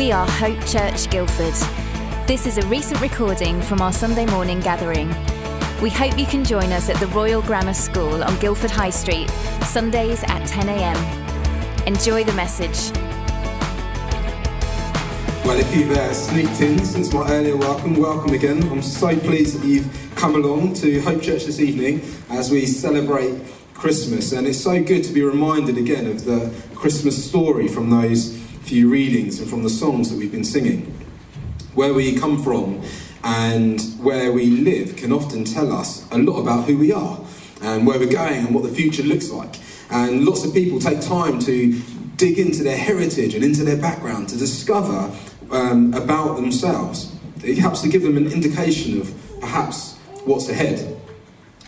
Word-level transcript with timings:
We 0.00 0.12
are 0.12 0.26
Hope 0.26 0.58
Church 0.64 1.10
Guildford. 1.10 1.52
This 2.26 2.46
is 2.46 2.56
a 2.56 2.66
recent 2.68 3.02
recording 3.02 3.60
from 3.60 3.82
our 3.82 3.92
Sunday 3.92 4.24
morning 4.24 4.58
gathering. 4.60 5.08
We 5.82 5.90
hope 5.90 6.18
you 6.18 6.24
can 6.24 6.42
join 6.42 6.72
us 6.72 6.88
at 6.88 6.96
the 6.96 7.06
Royal 7.08 7.42
Grammar 7.42 7.74
School 7.74 8.24
on 8.24 8.38
Guildford 8.38 8.70
High 8.70 8.88
Street, 8.88 9.28
Sundays 9.66 10.22
at 10.22 10.48
10am. 10.48 11.86
Enjoy 11.86 12.24
the 12.24 12.32
message. 12.32 12.96
Well, 15.44 15.60
if 15.60 15.76
you've 15.76 15.90
uh, 15.90 16.14
sneaked 16.14 16.62
in 16.62 16.82
since 16.82 17.12
my 17.12 17.30
earlier 17.30 17.58
welcome, 17.58 17.96
welcome 17.96 18.32
again. 18.32 18.62
I'm 18.70 18.80
so 18.80 19.14
pleased 19.18 19.60
that 19.60 19.66
you've 19.66 20.14
come 20.14 20.34
along 20.34 20.72
to 20.76 20.98
Hope 21.02 21.20
Church 21.20 21.44
this 21.44 21.60
evening 21.60 22.00
as 22.30 22.50
we 22.50 22.64
celebrate 22.64 23.38
Christmas. 23.74 24.32
And 24.32 24.46
it's 24.46 24.62
so 24.62 24.82
good 24.82 25.04
to 25.04 25.12
be 25.12 25.22
reminded 25.22 25.76
again 25.76 26.06
of 26.06 26.24
the 26.24 26.50
Christmas 26.74 27.22
story 27.22 27.68
from 27.68 27.90
those 27.90 28.39
few 28.70 28.88
readings 28.88 29.40
and 29.40 29.50
from 29.50 29.64
the 29.64 29.68
songs 29.68 30.10
that 30.10 30.16
we've 30.16 30.30
been 30.30 30.44
singing. 30.44 30.82
Where 31.74 31.92
we 31.92 32.16
come 32.16 32.40
from 32.40 32.80
and 33.24 33.80
where 33.98 34.30
we 34.30 34.46
live 34.46 34.94
can 34.94 35.12
often 35.12 35.44
tell 35.44 35.72
us 35.72 36.08
a 36.12 36.18
lot 36.18 36.38
about 36.38 36.66
who 36.66 36.78
we 36.78 36.92
are 36.92 37.18
and 37.62 37.84
where 37.84 37.98
we're 37.98 38.12
going 38.12 38.46
and 38.46 38.54
what 38.54 38.62
the 38.62 38.68
future 38.68 39.02
looks 39.02 39.28
like. 39.28 39.56
And 39.90 40.24
lots 40.24 40.44
of 40.44 40.54
people 40.54 40.78
take 40.78 41.00
time 41.00 41.40
to 41.40 41.82
dig 42.14 42.38
into 42.38 42.62
their 42.62 42.76
heritage 42.76 43.34
and 43.34 43.42
into 43.42 43.64
their 43.64 43.76
background 43.76 44.28
to 44.28 44.36
discover 44.36 45.10
um, 45.50 45.92
about 45.92 46.36
themselves. 46.36 47.12
It 47.42 47.58
helps 47.58 47.82
to 47.82 47.88
give 47.88 48.02
them 48.02 48.16
an 48.16 48.30
indication 48.30 49.00
of 49.00 49.12
perhaps 49.40 49.96
what's 50.26 50.48
ahead. 50.48 50.96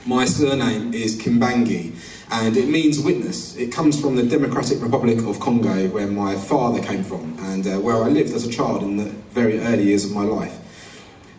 My 0.06 0.24
surname 0.24 0.94
is 0.94 1.20
Kimbangi, 1.20 1.96
and 2.32 2.56
it 2.56 2.66
means 2.66 2.98
witness. 2.98 3.54
It 3.56 3.70
comes 3.70 4.00
from 4.00 4.16
the 4.16 4.22
Democratic 4.22 4.80
Republic 4.80 5.18
of 5.18 5.38
Congo, 5.38 5.86
where 5.88 6.06
my 6.06 6.34
father 6.34 6.82
came 6.82 7.04
from, 7.04 7.36
and 7.38 7.66
uh, 7.66 7.78
where 7.78 8.02
I 8.02 8.08
lived 8.08 8.32
as 8.32 8.46
a 8.46 8.50
child 8.50 8.82
in 8.82 8.96
the 8.96 9.10
very 9.34 9.60
early 9.60 9.84
years 9.84 10.06
of 10.06 10.12
my 10.12 10.22
life. 10.22 10.58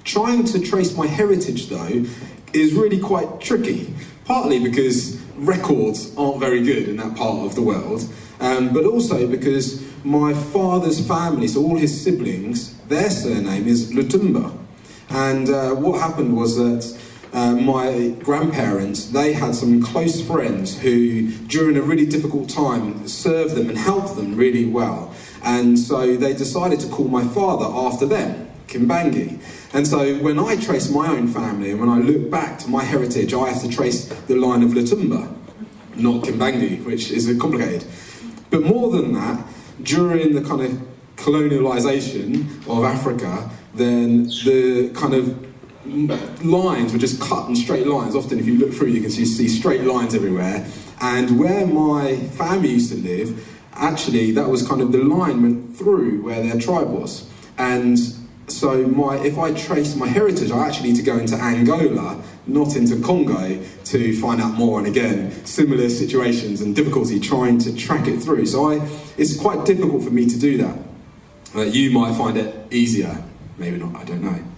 Trying 0.03 0.43
to 0.45 0.59
trace 0.59 0.95
my 0.95 1.07
heritage, 1.07 1.69
though, 1.69 2.05
is 2.53 2.73
really 2.73 2.99
quite 2.99 3.41
tricky, 3.41 3.91
partly 4.25 4.59
because 4.59 5.19
records 5.35 6.15
aren't 6.15 6.39
very 6.39 6.61
good 6.61 6.87
in 6.87 6.97
that 6.97 7.15
part 7.15 7.43
of 7.43 7.55
the 7.55 7.63
world, 7.63 8.07
um, 8.39 8.71
but 8.71 8.85
also 8.85 9.25
because 9.27 9.81
my 10.05 10.35
father's 10.35 11.05
family, 11.07 11.47
so 11.47 11.63
all 11.63 11.77
his 11.77 12.03
siblings, 12.03 12.77
their 12.83 13.09
surname 13.09 13.67
is 13.67 13.91
Lutumba. 13.93 14.55
And 15.09 15.49
uh, 15.49 15.71
what 15.71 15.99
happened 15.99 16.37
was 16.37 16.55
that 16.57 16.83
uh, 17.33 17.55
my 17.55 18.09
grandparents, 18.21 19.07
they 19.07 19.33
had 19.33 19.55
some 19.55 19.81
close 19.81 20.21
friends 20.21 20.79
who, 20.79 21.31
during 21.47 21.75
a 21.75 21.81
really 21.81 22.05
difficult 22.05 22.47
time, 22.47 23.07
served 23.07 23.55
them 23.55 23.69
and 23.69 23.77
helped 23.77 24.15
them 24.15 24.35
really 24.35 24.65
well. 24.65 25.13
And 25.43 25.79
so 25.79 26.15
they 26.15 26.33
decided 26.33 26.79
to 26.81 26.87
call 26.87 27.07
my 27.07 27.23
father 27.23 27.65
after 27.65 28.05
them, 28.05 28.51
Kimbangi. 28.67 29.41
And 29.73 29.87
so 29.87 30.15
when 30.19 30.37
I 30.37 30.57
trace 30.57 30.91
my 30.91 31.07
own 31.07 31.27
family 31.27 31.71
and 31.71 31.79
when 31.79 31.89
I 31.89 31.97
look 31.97 32.29
back 32.29 32.59
to 32.59 32.69
my 32.69 32.83
heritage, 32.83 33.33
I 33.33 33.49
have 33.49 33.61
to 33.63 33.69
trace 33.69 34.05
the 34.27 34.35
line 34.35 34.61
of 34.61 34.69
Lutumba, 34.69 35.35
not 35.95 36.23
Kimbangi, 36.23 36.85
which 36.85 37.09
is 37.09 37.25
complicated. 37.41 37.83
But 38.51 38.61
more 38.61 38.91
than 38.91 39.13
that, 39.13 39.43
during 39.81 40.35
the 40.35 40.41
kind 40.41 40.61
of 40.61 40.79
colonialization 41.15 42.45
of 42.69 42.83
Africa, 42.83 43.49
then 43.73 44.25
the 44.25 44.91
kind 44.93 45.15
of 45.15 45.52
lines 45.85 46.93
were 46.93 46.99
just 46.99 47.19
cut 47.21 47.49
in 47.49 47.55
straight 47.55 47.87
lines. 47.87 48.15
Often, 48.15 48.39
if 48.39 48.45
you 48.45 48.57
look 48.57 48.73
through, 48.73 48.89
you 48.89 49.01
can 49.01 49.09
see, 49.09 49.25
see 49.25 49.47
straight 49.47 49.81
lines 49.81 50.15
everywhere. 50.15 50.65
And 51.01 51.39
where 51.39 51.65
my 51.65 52.15
family 52.15 52.69
used 52.69 52.91
to 52.91 52.97
live, 52.97 53.49
actually, 53.73 54.31
that 54.31 54.47
was 54.49 54.65
kind 54.67 54.81
of 54.81 54.91
the 54.91 54.99
line 54.99 55.41
went 55.41 55.75
through 55.75 56.23
where 56.23 56.41
their 56.41 56.59
tribe 56.59 56.89
was. 56.89 57.29
And 57.57 57.97
so, 58.47 58.87
my 58.87 59.17
if 59.17 59.37
I 59.37 59.53
trace 59.53 59.95
my 59.95 60.07
heritage, 60.07 60.51
I 60.51 60.67
actually 60.67 60.89
need 60.89 60.97
to 60.97 61.03
go 61.03 61.17
into 61.17 61.35
Angola, 61.35 62.21
not 62.47 62.75
into 62.75 63.01
Congo, 63.01 63.61
to 63.85 64.21
find 64.21 64.41
out 64.41 64.53
more. 64.53 64.79
And 64.79 64.87
again, 64.87 65.31
similar 65.45 65.89
situations 65.89 66.61
and 66.61 66.75
difficulty 66.75 67.19
trying 67.19 67.57
to 67.59 67.75
track 67.75 68.07
it 68.07 68.19
through. 68.19 68.45
So, 68.45 68.71
I 68.71 68.87
it's 69.17 69.39
quite 69.39 69.65
difficult 69.65 70.03
for 70.03 70.11
me 70.11 70.27
to 70.27 70.39
do 70.39 70.57
that. 70.57 70.77
Uh, 71.55 71.61
you 71.61 71.91
might 71.91 72.17
find 72.17 72.37
it 72.37 72.73
easier, 72.73 73.23
maybe 73.57 73.77
not. 73.77 73.95
I 73.95 74.03
don't 74.05 74.23
know 74.23 74.52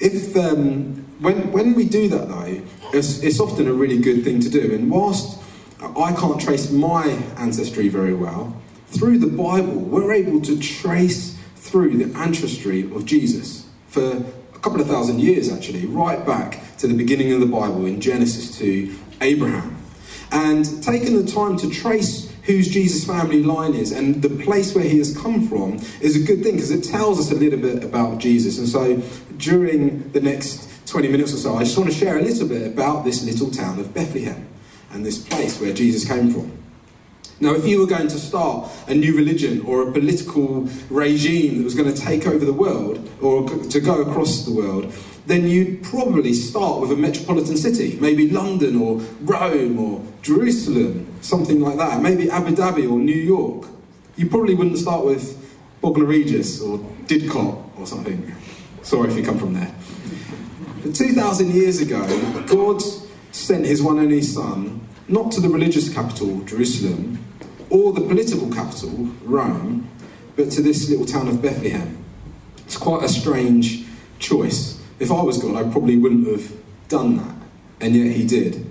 if 0.00 0.36
um, 0.36 1.04
when 1.20 1.52
when 1.52 1.74
we 1.74 1.84
do 1.84 2.08
that 2.08 2.28
though, 2.28 2.62
it's, 2.92 3.22
it's 3.22 3.40
often 3.40 3.66
a 3.68 3.72
really 3.72 3.98
good 3.98 4.24
thing 4.24 4.40
to 4.40 4.48
do. 4.48 4.74
And 4.74 4.90
whilst 4.90 5.40
I 5.80 6.12
can't 6.12 6.40
trace 6.40 6.70
my 6.70 7.06
ancestry 7.36 7.88
very 7.88 8.14
well, 8.14 8.60
through 8.88 9.18
the 9.18 9.26
Bible, 9.26 9.74
we're 9.74 10.12
able 10.12 10.40
to 10.42 10.58
trace 10.58 11.38
through 11.56 11.98
the 11.98 12.18
ancestry 12.18 12.82
of 12.82 13.04
Jesus 13.04 13.68
for 13.88 14.24
a 14.54 14.58
couple 14.60 14.80
of 14.80 14.86
thousand 14.86 15.20
years, 15.20 15.52
actually, 15.52 15.86
right 15.86 16.24
back 16.24 16.76
to 16.78 16.86
the 16.86 16.94
beginning 16.94 17.32
of 17.32 17.40
the 17.40 17.46
Bible 17.46 17.84
in 17.86 18.00
Genesis 18.00 18.58
to 18.58 18.94
Abraham. 19.20 19.76
And 20.30 20.82
taking 20.82 21.16
the 21.22 21.30
time 21.30 21.56
to 21.58 21.70
trace 21.70 22.27
whose 22.48 22.68
Jesus' 22.68 23.04
family 23.06 23.42
line 23.42 23.74
is 23.74 23.92
and 23.92 24.22
the 24.22 24.30
place 24.42 24.74
where 24.74 24.82
he 24.82 24.96
has 24.96 25.14
come 25.14 25.46
from 25.46 25.74
is 26.00 26.16
a 26.16 26.26
good 26.26 26.42
thing 26.42 26.54
because 26.54 26.70
it 26.70 26.82
tells 26.82 27.20
us 27.20 27.30
a 27.30 27.34
little 27.34 27.58
bit 27.58 27.84
about 27.84 28.18
Jesus. 28.18 28.58
And 28.58 28.66
so 28.66 28.96
during 29.36 30.10
the 30.12 30.20
next 30.22 30.66
20 30.86 31.08
minutes 31.08 31.34
or 31.34 31.36
so, 31.36 31.56
I 31.56 31.64
just 31.64 31.76
want 31.76 31.90
to 31.90 31.94
share 31.94 32.18
a 32.18 32.22
little 32.22 32.48
bit 32.48 32.66
about 32.66 33.04
this 33.04 33.22
little 33.22 33.50
town 33.50 33.78
of 33.78 33.92
Bethlehem 33.92 34.48
and 34.90 35.04
this 35.04 35.18
place 35.18 35.60
where 35.60 35.74
Jesus 35.74 36.08
came 36.08 36.30
from. 36.30 36.56
Now, 37.38 37.54
if 37.54 37.66
you 37.66 37.80
were 37.80 37.86
going 37.86 38.08
to 38.08 38.18
start 38.18 38.70
a 38.88 38.94
new 38.94 39.14
religion 39.14 39.60
or 39.60 39.86
a 39.86 39.92
political 39.92 40.66
regime 40.88 41.58
that 41.58 41.64
was 41.64 41.74
going 41.74 41.92
to 41.92 42.00
take 42.00 42.26
over 42.26 42.46
the 42.46 42.52
world 42.54 43.08
or 43.20 43.46
to 43.46 43.80
go 43.80 44.00
across 44.00 44.46
the 44.46 44.52
world, 44.52 44.92
then 45.28 45.46
you'd 45.46 45.82
probably 45.82 46.32
start 46.32 46.80
with 46.80 46.90
a 46.90 46.96
metropolitan 46.96 47.56
city, 47.58 47.98
maybe 48.00 48.30
London 48.30 48.76
or 48.76 48.96
Rome 49.20 49.78
or 49.78 50.02
Jerusalem, 50.22 51.06
something 51.20 51.60
like 51.60 51.76
that, 51.76 52.00
maybe 52.00 52.30
Abu 52.30 52.56
Dhabi 52.56 52.90
or 52.90 52.98
New 52.98 53.12
York. 53.12 53.66
You 54.16 54.28
probably 54.30 54.54
wouldn't 54.54 54.78
start 54.78 55.04
with 55.04 55.36
Bognor 55.82 56.06
Regis 56.06 56.62
or 56.62 56.78
Didcot 57.04 57.78
or 57.78 57.86
something. 57.86 58.34
Sorry 58.80 59.10
if 59.10 59.18
you 59.18 59.22
come 59.22 59.38
from 59.38 59.52
there. 59.52 59.72
But 60.82 60.94
2,000 60.94 61.50
years 61.50 61.80
ago, 61.80 62.02
God 62.46 62.82
sent 63.30 63.66
his 63.66 63.82
one 63.82 63.98
only 63.98 64.22
son, 64.22 64.80
not 65.08 65.30
to 65.32 65.42
the 65.42 65.50
religious 65.50 65.92
capital, 65.92 66.40
Jerusalem, 66.44 67.22
or 67.68 67.92
the 67.92 68.00
political 68.00 68.50
capital, 68.50 69.10
Rome, 69.24 69.90
but 70.36 70.50
to 70.52 70.62
this 70.62 70.88
little 70.88 71.04
town 71.04 71.28
of 71.28 71.42
Bethlehem. 71.42 72.02
It's 72.64 72.78
quite 72.78 73.04
a 73.04 73.10
strange 73.10 73.84
choice. 74.18 74.77
If 74.98 75.12
I 75.12 75.22
was 75.22 75.38
God, 75.38 75.56
I 75.56 75.70
probably 75.70 75.96
wouldn't 75.96 76.26
have 76.26 76.52
done 76.88 77.18
that, 77.18 77.34
and 77.80 77.94
yet 77.94 78.16
he 78.16 78.26
did. 78.26 78.66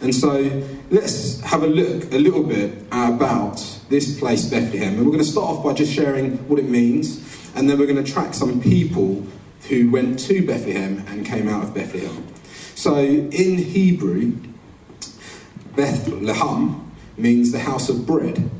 And 0.00 0.14
so 0.14 0.62
let's 0.90 1.40
have 1.42 1.62
a 1.62 1.66
look 1.66 2.12
a 2.12 2.18
little 2.18 2.42
bit 2.42 2.82
about 2.90 3.56
this 3.88 4.18
place, 4.18 4.44
Bethlehem. 4.44 4.94
And 4.94 5.04
we're 5.04 5.12
going 5.12 5.18
to 5.18 5.24
start 5.24 5.48
off 5.48 5.64
by 5.64 5.74
just 5.74 5.92
sharing 5.92 6.38
what 6.48 6.58
it 6.58 6.68
means, 6.68 7.50
and 7.54 7.68
then 7.68 7.78
we're 7.78 7.86
going 7.86 8.02
to 8.02 8.12
track 8.12 8.34
some 8.34 8.60
people 8.60 9.26
who 9.68 9.90
went 9.90 10.18
to 10.20 10.44
Bethlehem 10.46 11.04
and 11.06 11.24
came 11.24 11.48
out 11.48 11.62
of 11.62 11.74
Bethlehem. 11.74 12.26
So 12.74 12.96
in 12.96 13.58
Hebrew, 13.58 14.36
Bethlehem 15.76 16.92
means 17.16 17.52
the 17.52 17.60
house 17.60 17.88
of 17.88 18.06
bread. 18.06 18.50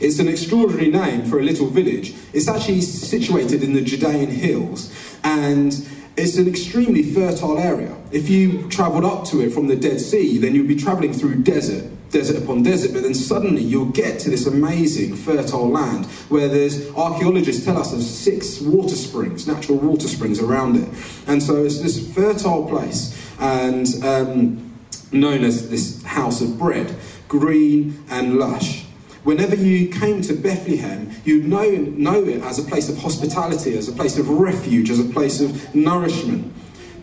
It's 0.00 0.18
an 0.18 0.28
extraordinary 0.28 0.90
name 0.90 1.24
for 1.24 1.38
a 1.38 1.42
little 1.42 1.66
village. 1.68 2.14
It's 2.32 2.48
actually 2.48 2.82
situated 2.82 3.62
in 3.62 3.74
the 3.74 3.82
Judean 3.82 4.30
hills 4.30 4.92
and 5.24 5.72
it's 6.18 6.36
an 6.36 6.48
extremely 6.48 7.02
fertile 7.02 7.58
area. 7.58 7.96
If 8.10 8.28
you 8.28 8.68
travelled 8.68 9.04
up 9.04 9.24
to 9.26 9.40
it 9.40 9.50
from 9.50 9.68
the 9.68 9.76
Dead 9.76 10.00
Sea, 10.00 10.38
then 10.38 10.54
you'd 10.54 10.68
be 10.68 10.76
travelling 10.76 11.12
through 11.12 11.42
desert 11.42 11.84
desert 12.10 12.42
upon 12.42 12.62
desert, 12.62 12.92
but 12.92 13.02
then 13.02 13.14
suddenly 13.14 13.62
you'll 13.62 13.90
get 13.90 14.18
to 14.20 14.30
this 14.30 14.46
amazing 14.46 15.14
fertile 15.14 15.68
land 15.68 16.06
where 16.30 16.48
there's 16.48 16.90
archaeologists 16.94 17.64
tell 17.64 17.78
us 17.78 17.90
there's 17.90 18.08
six 18.08 18.60
water 18.60 18.94
springs, 18.94 19.46
natural 19.46 19.78
water 19.78 20.08
springs 20.08 20.40
around 20.40 20.76
it. 20.76 20.88
And 21.26 21.42
so 21.42 21.64
it's 21.64 21.80
this 21.80 22.12
fertile 22.14 22.66
place 22.66 23.14
and 23.38 23.86
um, 24.02 24.74
known 25.12 25.44
as 25.44 25.70
this 25.70 26.02
house 26.04 26.40
of 26.40 26.58
bread, 26.58 26.94
green 27.28 28.02
and 28.08 28.38
lush. 28.38 28.84
Whenever 29.28 29.56
you 29.56 29.90
came 29.90 30.22
to 30.22 30.32
Bethlehem, 30.32 31.10
you'd 31.22 31.44
know, 31.44 31.70
know 31.70 32.24
it 32.24 32.40
as 32.40 32.58
a 32.58 32.62
place 32.62 32.88
of 32.88 32.96
hospitality, 32.96 33.76
as 33.76 33.86
a 33.86 33.92
place 33.92 34.18
of 34.18 34.30
refuge, 34.30 34.88
as 34.88 34.98
a 34.98 35.04
place 35.04 35.42
of 35.42 35.74
nourishment. 35.74 36.50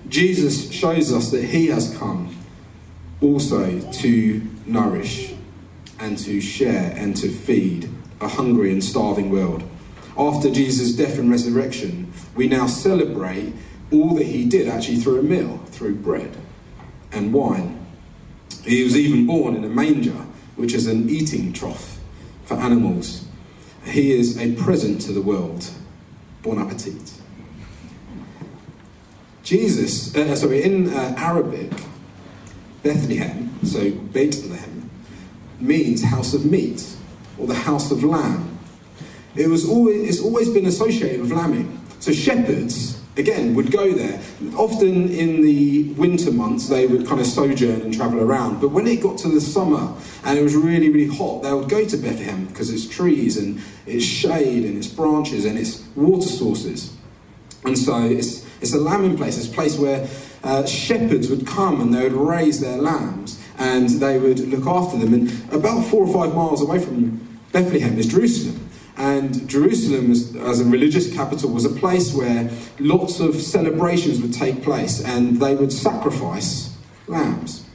Jesus 0.10 0.72
shows 0.72 1.14
us 1.14 1.30
that 1.30 1.44
he 1.44 1.68
has 1.68 1.96
come 2.00 2.36
also 3.22 3.80
to 3.92 4.42
nourish 4.66 5.36
and 6.00 6.18
to 6.18 6.42
share 6.42 6.96
and 6.98 7.16
to 7.16 7.30
feed 7.30 7.92
a 8.20 8.28
hungry 8.28 8.72
and 8.72 8.84
starving 8.84 9.30
world. 9.30 9.62
After 10.18 10.50
Jesus' 10.50 10.94
death 10.94 11.20
and 11.20 11.30
resurrection, 11.30 12.12
we 12.34 12.48
now 12.48 12.66
celebrate 12.66 13.54
all 13.92 14.16
that 14.16 14.26
he 14.26 14.46
did 14.46 14.68
actually 14.68 14.98
through 14.98 15.20
a 15.20 15.24
meal, 15.24 15.60
through 15.68 15.98
bread 15.98 16.36
and 17.12 17.32
wine. 17.32 17.86
He 18.64 18.84
was 18.84 18.98
even 18.98 19.28
born 19.28 19.56
in 19.56 19.64
a 19.64 19.70
manger, 19.70 20.26
which 20.56 20.74
is 20.74 20.88
an 20.88 21.08
eating 21.08 21.54
trough 21.54 21.95
for 22.46 22.56
animals. 22.56 23.26
He 23.86 24.12
is 24.12 24.38
a 24.38 24.54
present 24.56 25.02
to 25.02 25.12
the 25.12 25.22
world. 25.22 25.70
Bon 26.42 26.60
appetit. 26.60 27.14
Jesus, 29.44 30.16
uh, 30.16 30.36
sorry, 30.36 30.64
in 30.64 30.90
uh, 30.90 31.14
Arabic, 31.18 31.72
Bethlehem, 32.82 33.64
so 33.64 33.92
Bethlehem, 33.92 34.90
means 35.60 36.04
house 36.04 36.34
of 36.34 36.46
meat 36.46 36.96
or 37.38 37.48
the 37.48 37.54
house 37.54 37.92
of 37.92 38.04
lamb. 38.04 38.58
It 39.36 39.48
was 39.48 39.68
always, 39.68 40.10
it's 40.10 40.22
always 40.22 40.50
been 40.50 40.66
associated 40.66 41.22
with 41.22 41.32
lambing. 41.32 41.80
So 42.00 42.12
shepherds, 42.12 42.95
again, 43.18 43.56
would 43.56 43.72
go 43.72 43.94
there. 43.94 44.22
Often 44.58 45.12
in 45.12 45.42
the 45.42 45.94
winter 45.94 46.32
months, 46.32 46.68
they 46.68 46.86
would 46.88 47.08
kind 47.08 47.22
of 47.22 47.28
sojourn 47.28 47.82
and 47.82 47.94
travel 47.94 48.20
around. 48.20 48.62
But 48.62 48.70
when 48.70 48.88
it 48.88 49.02
got 49.02 49.18
to 49.20 49.30
the 49.30 49.42
summer 49.42 49.94
and 50.24 50.38
it 50.38 50.42
was 50.42 50.56
really, 50.56 50.90
really 50.90 51.16
hot, 51.16 51.44
they 51.44 51.54
would 51.54 51.70
go 51.70 51.86
to 51.86 51.98
Bethlehem 51.98 52.46
because 52.48 52.70
it's 52.70 52.88
trees 52.88 53.38
and 53.38 53.62
it's 53.86 54.06
shade 54.06 54.66
and 54.66 54.78
it's 54.78 54.88
branches 54.88 55.46
and 55.46 55.58
it's 55.58 55.84
water 55.96 56.28
sources. 56.28 56.96
And 57.64 57.78
so 57.78 58.04
it's 58.04 58.46
it's 58.62 58.74
a 58.74 58.80
lambing 58.80 59.18
place. 59.18 59.38
It's 59.38 59.48
a 59.48 59.54
place 59.54 59.78
where 59.78 60.08
uh, 60.44 60.66
shepherds 60.66 61.30
would 61.30 61.46
come 61.46 61.82
and 61.82 61.94
they 61.94 62.04
would 62.04 62.14
raise 62.14 62.60
their 62.60 62.78
lambs 62.78 63.42
and 63.58 63.90
they 63.90 64.18
would 64.18 64.40
look 64.40 64.66
after 64.66 64.98
them. 64.98 65.14
And 65.14 65.54
about 65.54 65.86
four 65.86 66.06
or 66.06 66.14
five 66.14 66.36
miles 66.36 66.62
away 66.62 66.80
from 66.80 67.40
Bethlehem 67.52 67.98
is 67.98 68.08
Jerusalem. 68.08 68.65
And 68.98 69.48
Jerusalem, 69.50 70.12
as, 70.12 70.36
as, 70.36 70.62
a 70.62 70.66
religious 70.66 71.14
capital, 71.14 71.50
was 71.50 71.66
a 71.66 71.70
place 71.70 72.14
where 72.14 72.50
lots 72.80 73.20
of 73.20 73.36
celebrations 73.36 74.22
would 74.22 74.34
take 74.34 74.64
place 74.64 75.04
and 75.04 75.42
they 75.42 75.54
would 75.54 75.74
sacrifice 75.74 76.76
lambs. 77.08 77.66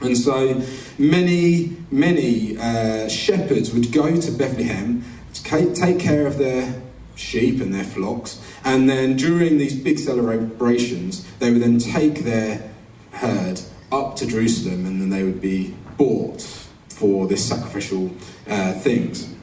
And 0.00 0.18
so 0.18 0.62
many, 0.98 1.76
many 1.90 2.58
uh, 2.58 3.08
shepherds 3.08 3.72
would 3.72 3.90
go 3.90 4.20
to 4.20 4.30
Bethlehem 4.32 5.02
to 5.32 5.74
take 5.74 5.98
care 5.98 6.26
of 6.26 6.36
their 6.36 6.82
sheep 7.16 7.60
and 7.60 7.72
their 7.72 7.84
flocks. 7.84 8.40
And 8.64 8.88
then 8.88 9.16
during 9.16 9.58
these 9.58 9.74
big 9.74 9.98
celebrations, 9.98 11.26
they 11.38 11.50
would 11.52 11.62
then 11.62 11.78
take 11.78 12.24
their 12.24 12.70
herd 13.12 13.60
up 13.90 14.16
to 14.16 14.26
Jerusalem 14.26 14.84
and 14.86 15.00
then 15.00 15.10
they 15.10 15.22
would 15.22 15.40
be 15.40 15.74
bought 15.96 16.42
for 16.88 17.26
this 17.26 17.48
sacrificial 17.48 18.10
uh, 18.48 18.72
things. 18.74 19.33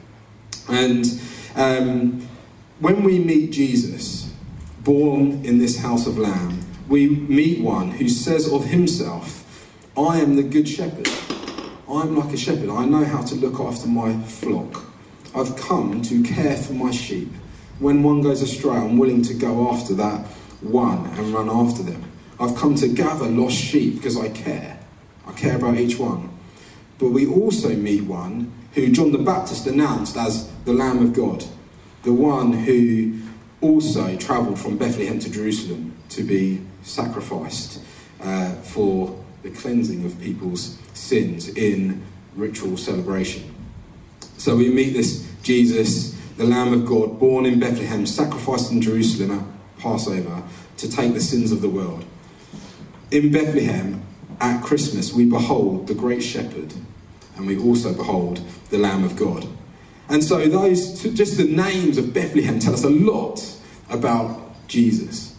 And 0.68 1.04
um, 1.54 2.28
when 2.80 3.02
we 3.02 3.18
meet 3.18 3.52
Jesus, 3.52 4.32
born 4.80 5.44
in 5.44 5.58
this 5.58 5.78
house 5.78 6.06
of 6.06 6.18
lamb, 6.18 6.60
we 6.88 7.08
meet 7.08 7.60
one 7.60 7.92
who 7.92 8.08
says 8.08 8.52
of 8.52 8.66
himself, 8.66 9.38
I 9.96 10.18
am 10.18 10.36
the 10.36 10.42
good 10.42 10.68
shepherd. 10.68 11.08
I'm 11.88 12.16
like 12.16 12.32
a 12.32 12.36
shepherd. 12.36 12.70
I 12.70 12.86
know 12.86 13.04
how 13.04 13.22
to 13.22 13.34
look 13.34 13.60
after 13.60 13.86
my 13.86 14.18
flock. 14.22 14.86
I've 15.34 15.56
come 15.56 16.02
to 16.02 16.22
care 16.22 16.56
for 16.56 16.72
my 16.72 16.90
sheep 16.90 17.28
when 17.82 18.04
one 18.04 18.22
goes 18.22 18.42
astray, 18.42 18.76
I'm 18.76 18.96
willing 18.96 19.22
to 19.22 19.34
go 19.34 19.68
after 19.72 19.92
that 19.94 20.26
one 20.60 21.06
and 21.18 21.34
run 21.34 21.50
after 21.50 21.82
them. 21.82 22.04
I've 22.38 22.54
come 22.54 22.76
to 22.76 22.86
gather 22.86 23.26
lost 23.26 23.56
sheep 23.56 23.96
because 23.96 24.16
I 24.16 24.28
care. 24.28 24.78
I 25.26 25.32
care 25.32 25.56
about 25.56 25.76
each 25.76 25.98
one. 25.98 26.30
But 26.98 27.08
we 27.08 27.26
also 27.26 27.70
meet 27.74 28.04
one 28.04 28.52
who 28.74 28.90
John 28.90 29.12
the 29.12 29.18
Baptist 29.18 29.66
announced 29.66 30.16
as 30.16 30.50
the 30.64 30.72
Lamb 30.72 31.02
of 31.02 31.12
God, 31.12 31.44
the 32.02 32.12
one 32.12 32.52
who 32.52 33.18
also 33.60 34.16
travelled 34.16 34.58
from 34.58 34.76
Bethlehem 34.76 35.18
to 35.20 35.30
Jerusalem 35.30 35.94
to 36.10 36.22
be 36.22 36.60
sacrificed 36.82 37.80
uh, 38.20 38.52
for 38.56 39.18
the 39.42 39.50
cleansing 39.50 40.04
of 40.04 40.20
people's 40.20 40.78
sins 40.94 41.48
in 41.48 42.02
ritual 42.34 42.76
celebration. 42.76 43.54
So 44.38 44.56
we 44.56 44.68
meet 44.68 44.94
this 44.94 45.28
Jesus 45.42 46.18
the 46.36 46.44
Lamb 46.44 46.72
of 46.72 46.86
God, 46.86 47.18
born 47.20 47.46
in 47.46 47.60
Bethlehem, 47.60 48.06
sacrificed 48.06 48.72
in 48.72 48.80
Jerusalem 48.80 49.30
at 49.30 49.80
Passover 49.80 50.42
to 50.78 50.90
take 50.90 51.14
the 51.14 51.20
sins 51.20 51.52
of 51.52 51.60
the 51.60 51.68
world. 51.68 52.04
In 53.10 53.30
Bethlehem, 53.30 54.02
at 54.40 54.62
Christmas, 54.62 55.12
we 55.12 55.26
behold 55.26 55.86
the 55.86 55.94
great 55.94 56.22
shepherd, 56.22 56.72
and 57.36 57.46
we 57.46 57.58
also 57.58 57.94
behold 57.94 58.40
the 58.70 58.78
Lamb 58.78 59.04
of 59.04 59.16
God. 59.16 59.46
And 60.08 60.22
so, 60.22 60.46
those, 60.46 61.02
just 61.14 61.36
the 61.36 61.44
names 61.44 61.96
of 61.96 62.12
Bethlehem 62.12 62.58
tell 62.58 62.74
us 62.74 62.84
a 62.84 62.90
lot 62.90 63.42
about 63.88 64.38
Jesus. 64.68 65.34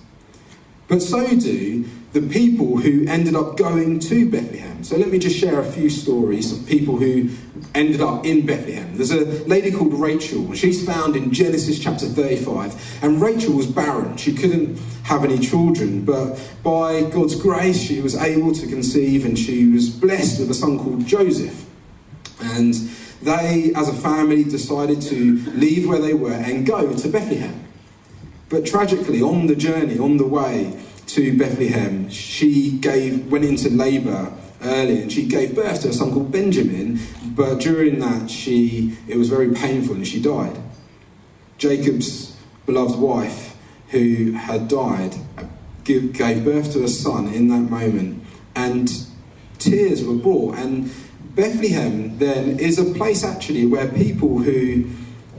But 0.88 1.02
so 1.02 1.28
do 1.28 1.86
the 2.14 2.22
people 2.22 2.78
who 2.78 3.06
ended 3.08 3.36
up 3.36 3.58
going 3.58 4.00
to 4.00 4.30
Bethlehem. 4.30 4.84
So 4.84 4.98
let 4.98 5.10
me 5.10 5.18
just 5.18 5.38
share 5.38 5.60
a 5.60 5.66
few 5.66 5.90
stories 5.90 6.52
of 6.52 6.68
people 6.68 6.98
who 6.98 7.32
ended 7.74 8.02
up 8.02 8.26
in 8.26 8.46
Bethlehem. 8.46 8.96
There's 8.96 9.12
a 9.12 9.26
lady 9.46 9.72
called 9.72 9.94
Rachel. 9.94 10.54
She's 10.54 10.86
found 10.86 11.16
in 11.16 11.34
Genesis 11.34 11.80
chapter 11.80 12.06
35. 12.06 13.00
And 13.02 13.20
Rachel 13.20 13.54
was 13.54 13.66
barren. 13.66 14.18
She 14.18 14.34
couldn't 14.34 14.78
have 15.06 15.24
any 15.24 15.40
children. 15.40 16.06
But 16.06 16.40
by 16.64 17.02
God's 17.10 17.36
grace, 17.36 17.82
she 17.82 18.00
was 18.00 18.16
able 18.16 18.54
to 18.54 18.68
conceive 18.68 19.26
and 19.26 19.38
she 19.38 19.68
was 19.68 19.90
blessed 19.90 20.40
with 20.40 20.52
a 20.52 20.54
son 20.54 20.78
called 20.78 21.08
Joseph. 21.08 21.66
And 22.44 22.74
they, 23.22 23.72
as 23.76 23.88
a 23.88 23.94
family, 23.94 24.44
decided 24.44 25.02
to 25.04 25.38
leave 25.52 25.88
where 25.88 26.00
they 26.00 26.14
were 26.14 26.34
and 26.34 26.66
go 26.66 26.94
to 26.94 27.08
Bethlehem. 27.10 27.64
But 28.50 28.66
tragically, 28.66 29.22
on 29.22 29.48
the 29.48 29.56
journey, 29.56 29.98
on 29.98 30.18
the 30.18 30.28
way, 30.28 30.80
to 31.08 31.38
Bethlehem, 31.38 32.10
she 32.10 32.72
gave 32.72 33.32
went 33.32 33.46
into 33.46 33.70
labour 33.70 34.34
early 34.64 35.02
and 35.02 35.12
she 35.12 35.26
gave 35.26 35.56
birth 35.56 35.82
to 35.82 35.90
a 35.90 35.94
son 35.94 36.12
called 36.14 36.32
Benjamin, 36.32 37.00
but 37.26 37.60
during 37.60 38.00
that 38.00 38.30
she 38.30 38.98
it 39.08 39.18
was 39.18 39.30
very 39.30 39.54
painful 39.54 39.96
and 39.96 40.08
she 40.08 40.22
died. 40.22 40.58
Jacob's 41.58 42.36
beloved 42.66 43.00
wife, 43.00 43.56
who 43.90 44.32
had 44.32 44.68
died, 44.68 45.16
gave 45.84 46.44
birth 46.44 46.74
to 46.74 46.84
a 46.84 46.88
son 46.88 47.28
in 47.28 47.48
that 47.50 47.70
moment, 47.70 48.24
and 48.56 49.06
tears 49.60 50.04
were 50.04 50.16
brought. 50.16 50.56
And 50.58 50.92
Bethlehem 51.36 52.20
then 52.20 52.60
is 52.60 52.78
a 52.78 52.94
place 52.94 53.24
actually 53.24 53.66
where 53.66 53.88
people 53.88 54.40
who 54.40 54.90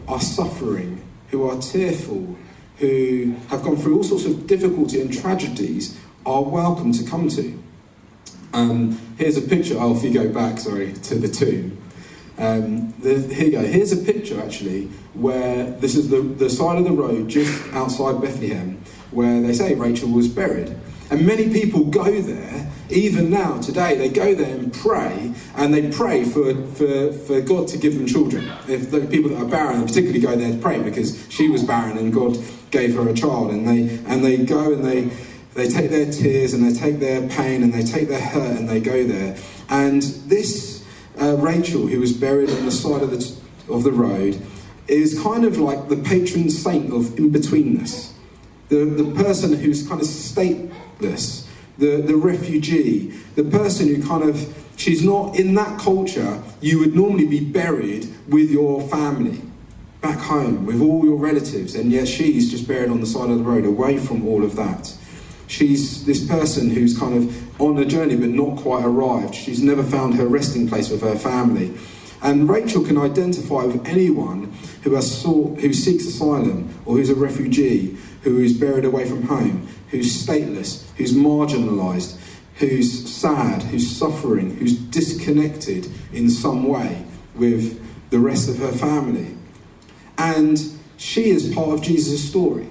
are 0.08 0.20
suffering, 0.20 1.02
who 1.28 1.48
are 1.48 1.60
tearful, 1.60 2.36
who 2.78 3.36
have 3.48 3.62
gone 3.62 3.76
through 3.76 3.96
all 3.98 4.04
sorts 4.04 4.24
of 4.24 4.46
difficulty 4.46 5.00
and 5.00 5.12
tragedies 5.12 5.98
are 6.26 6.42
welcome 6.42 6.92
to 6.92 7.04
come 7.04 7.28
to. 7.28 7.62
Um, 8.52 9.00
here's 9.18 9.36
a 9.36 9.42
picture, 9.42 9.76
oh, 9.78 9.96
if 9.96 10.02
you 10.02 10.12
go 10.12 10.32
back, 10.32 10.58
sorry, 10.58 10.92
to 10.92 11.14
the 11.14 11.28
tomb. 11.28 11.80
Um, 12.38 12.92
the, 12.98 13.20
here 13.32 13.44
you 13.46 13.52
go. 13.52 13.64
Here's 13.64 13.92
a 13.92 13.96
picture 13.96 14.40
actually 14.40 14.86
where 15.14 15.70
this 15.70 15.94
is 15.94 16.10
the, 16.10 16.20
the 16.20 16.50
side 16.50 16.78
of 16.78 16.84
the 16.84 16.92
road 16.92 17.28
just 17.28 17.72
outside 17.72 18.20
Bethlehem 18.20 18.82
where 19.12 19.40
they 19.40 19.52
say 19.52 19.74
Rachel 19.74 20.10
was 20.10 20.26
buried. 20.26 20.76
And 21.10 21.26
many 21.26 21.52
people 21.52 21.84
go 21.84 22.20
there, 22.20 22.70
even 22.90 23.30
now, 23.30 23.60
today, 23.60 23.96
they 23.96 24.08
go 24.08 24.34
there 24.34 24.56
and 24.56 24.72
pray, 24.72 25.32
and 25.56 25.72
they 25.72 25.90
pray 25.90 26.24
for, 26.24 26.54
for, 26.66 27.12
for 27.12 27.40
God 27.40 27.68
to 27.68 27.78
give 27.78 27.94
them 27.94 28.06
children. 28.06 28.50
If 28.68 28.90
the 28.90 29.00
people 29.06 29.30
that 29.30 29.42
are 29.42 29.48
barren, 29.48 29.86
particularly 29.86 30.20
go 30.20 30.36
there 30.36 30.52
to 30.52 30.58
pray 30.58 30.82
because 30.82 31.26
she 31.30 31.48
was 31.48 31.62
barren 31.62 31.96
and 31.96 32.12
God 32.12 32.38
gave 32.70 32.94
her 32.94 33.08
a 33.08 33.14
child. 33.14 33.50
And 33.50 33.66
they, 33.66 33.98
and 34.06 34.24
they 34.24 34.36
go 34.38 34.72
and 34.72 34.84
they, 34.84 35.04
they 35.54 35.68
take 35.68 35.90
their 35.90 36.10
tears 36.10 36.52
and 36.52 36.64
they 36.64 36.78
take 36.78 37.00
their 37.00 37.26
pain 37.28 37.62
and 37.62 37.72
they 37.72 37.84
take 37.84 38.08
their 38.08 38.20
hurt 38.20 38.58
and 38.58 38.68
they 38.68 38.80
go 38.80 39.04
there. 39.04 39.36
And 39.68 40.02
this 40.02 40.84
uh, 41.20 41.36
Rachel, 41.36 41.86
who 41.86 42.00
was 42.00 42.12
buried 42.12 42.50
on 42.50 42.64
the 42.64 42.72
side 42.72 43.02
of 43.02 43.10
the, 43.10 43.72
of 43.72 43.82
the 43.82 43.92
road, 43.92 44.40
is 44.88 45.20
kind 45.22 45.44
of 45.44 45.58
like 45.58 45.88
the 45.88 45.96
patron 45.96 46.50
saint 46.50 46.92
of 46.92 47.18
in 47.18 47.30
betweenness. 47.30 48.12
The, 48.68 48.84
the 48.84 49.14
person 49.14 49.54
who's 49.54 49.86
kind 49.86 50.00
of 50.00 50.06
stateless, 51.04 51.46
the, 51.78 52.02
the 52.02 52.16
refugee, 52.16 53.08
the 53.34 53.44
person 53.44 53.88
who 53.88 54.06
kind 54.06 54.28
of, 54.28 54.54
she's 54.76 55.04
not 55.04 55.36
in 55.38 55.54
that 55.54 55.78
culture, 55.78 56.42
you 56.60 56.78
would 56.78 56.94
normally 56.94 57.26
be 57.26 57.40
buried 57.40 58.08
with 58.28 58.50
your 58.50 58.80
family 58.82 59.42
back 60.00 60.18
home 60.18 60.66
with 60.66 60.80
all 60.80 61.04
your 61.04 61.16
relatives, 61.16 61.74
and 61.74 61.90
yet 61.90 62.06
she's 62.06 62.50
just 62.50 62.68
buried 62.68 62.90
on 62.90 63.00
the 63.00 63.06
side 63.06 63.30
of 63.30 63.38
the 63.38 63.44
road 63.44 63.64
away 63.64 63.96
from 63.98 64.26
all 64.26 64.44
of 64.44 64.54
that. 64.56 64.94
She's 65.46 66.04
this 66.04 66.26
person 66.26 66.70
who's 66.70 66.98
kind 66.98 67.14
of 67.16 67.60
on 67.60 67.78
a 67.78 67.84
journey 67.84 68.16
but 68.16 68.30
not 68.30 68.58
quite 68.58 68.84
arrived. 68.84 69.34
She's 69.34 69.62
never 69.62 69.82
found 69.82 70.14
her 70.14 70.26
resting 70.26 70.68
place 70.68 70.90
with 70.90 71.02
her 71.02 71.16
family. 71.16 71.74
And 72.22 72.48
Rachel 72.48 72.82
can 72.82 72.96
identify 72.96 73.64
with 73.64 73.86
anyone 73.86 74.52
who 74.82 74.94
has 74.94 75.20
sought, 75.20 75.60
who 75.60 75.74
seeks 75.74 76.06
asylum 76.06 76.74
or 76.86 76.96
who's 76.96 77.10
a 77.10 77.14
refugee, 77.14 77.98
who 78.24 78.40
is 78.40 78.54
buried 78.54 78.84
away 78.84 79.08
from 79.08 79.22
home, 79.22 79.68
who's 79.90 80.26
stateless, 80.26 80.84
who's 80.96 81.12
marginalised, 81.12 82.18
who's 82.56 83.08
sad, 83.14 83.62
who's 83.64 83.88
suffering, 83.88 84.56
who's 84.56 84.76
disconnected 84.76 85.88
in 86.12 86.28
some 86.28 86.64
way 86.64 87.04
with 87.34 87.80
the 88.10 88.18
rest 88.18 88.48
of 88.48 88.58
her 88.58 88.72
family. 88.72 89.36
And 90.16 90.58
she 90.96 91.30
is 91.30 91.54
part 91.54 91.70
of 91.70 91.82
Jesus' 91.82 92.26
story. 92.28 92.68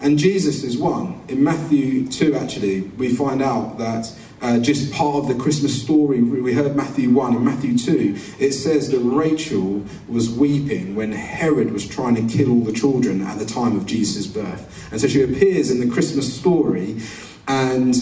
And 0.00 0.18
Jesus 0.18 0.62
is 0.62 0.78
one. 0.78 1.20
In 1.28 1.42
Matthew 1.42 2.06
2, 2.06 2.34
actually, 2.34 2.82
we 2.82 3.14
find 3.14 3.42
out 3.42 3.78
that 3.78 4.14
uh, 4.40 4.58
just 4.60 4.92
part 4.92 5.16
of 5.16 5.28
the 5.28 5.34
Christmas 5.34 5.82
story, 5.82 6.22
we 6.22 6.54
heard 6.54 6.76
Matthew 6.76 7.10
1 7.10 7.34
and 7.34 7.44
Matthew 7.44 7.76
2, 7.76 8.16
it 8.38 8.52
says 8.52 8.90
that 8.90 9.00
Rachel 9.00 9.84
was 10.06 10.30
weeping 10.30 10.94
when 10.94 11.10
Herod 11.10 11.72
was 11.72 11.86
trying 11.86 12.14
to 12.14 12.36
kill 12.36 12.52
all 12.52 12.60
the 12.60 12.72
children 12.72 13.22
at 13.22 13.40
the 13.40 13.44
time 13.44 13.76
of 13.76 13.86
Jesus' 13.86 14.28
birth. 14.28 14.88
And 14.92 15.00
so 15.00 15.08
she 15.08 15.22
appears 15.22 15.72
in 15.72 15.80
the 15.80 15.92
Christmas 15.92 16.32
story, 16.32 17.00
and, 17.48 17.96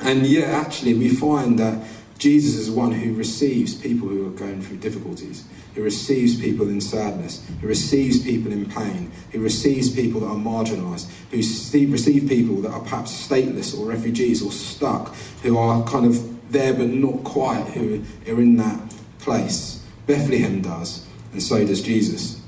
and 0.00 0.26
yeah, 0.26 0.44
actually, 0.44 0.94
we 0.94 1.10
find 1.10 1.58
that 1.58 1.86
Jesus 2.18 2.56
is 2.56 2.70
one 2.70 2.92
who 2.92 3.14
receives 3.14 3.74
people 3.74 4.08
who 4.08 4.26
are 4.26 4.36
going 4.36 4.60
through 4.60 4.78
difficulties. 4.78 5.44
He 5.74 5.80
receives 5.80 6.40
people 6.40 6.68
in 6.68 6.80
sadness. 6.80 7.48
He 7.60 7.66
receives 7.66 8.20
people 8.22 8.50
in 8.50 8.66
pain. 8.66 9.12
He 9.30 9.38
receives 9.38 9.88
people 9.88 10.20
that 10.22 10.26
are 10.26 10.34
marginalised. 10.34 11.08
He 11.30 11.86
receives 11.86 12.28
people 12.28 12.56
that 12.62 12.72
are 12.72 12.80
perhaps 12.80 13.28
stateless 13.28 13.78
or 13.78 13.86
refugees 13.86 14.42
or 14.42 14.50
stuck, 14.50 15.14
who 15.42 15.56
are 15.56 15.84
kind 15.84 16.06
of 16.06 16.50
there 16.50 16.74
but 16.74 16.88
not 16.88 17.22
quite, 17.22 17.64
who 17.68 18.02
are 18.26 18.40
in 18.40 18.56
that 18.56 18.94
place. 19.20 19.84
Bethlehem 20.06 20.60
does, 20.62 21.06
and 21.32 21.42
so 21.42 21.64
does 21.64 21.82
Jesus. 21.82 22.40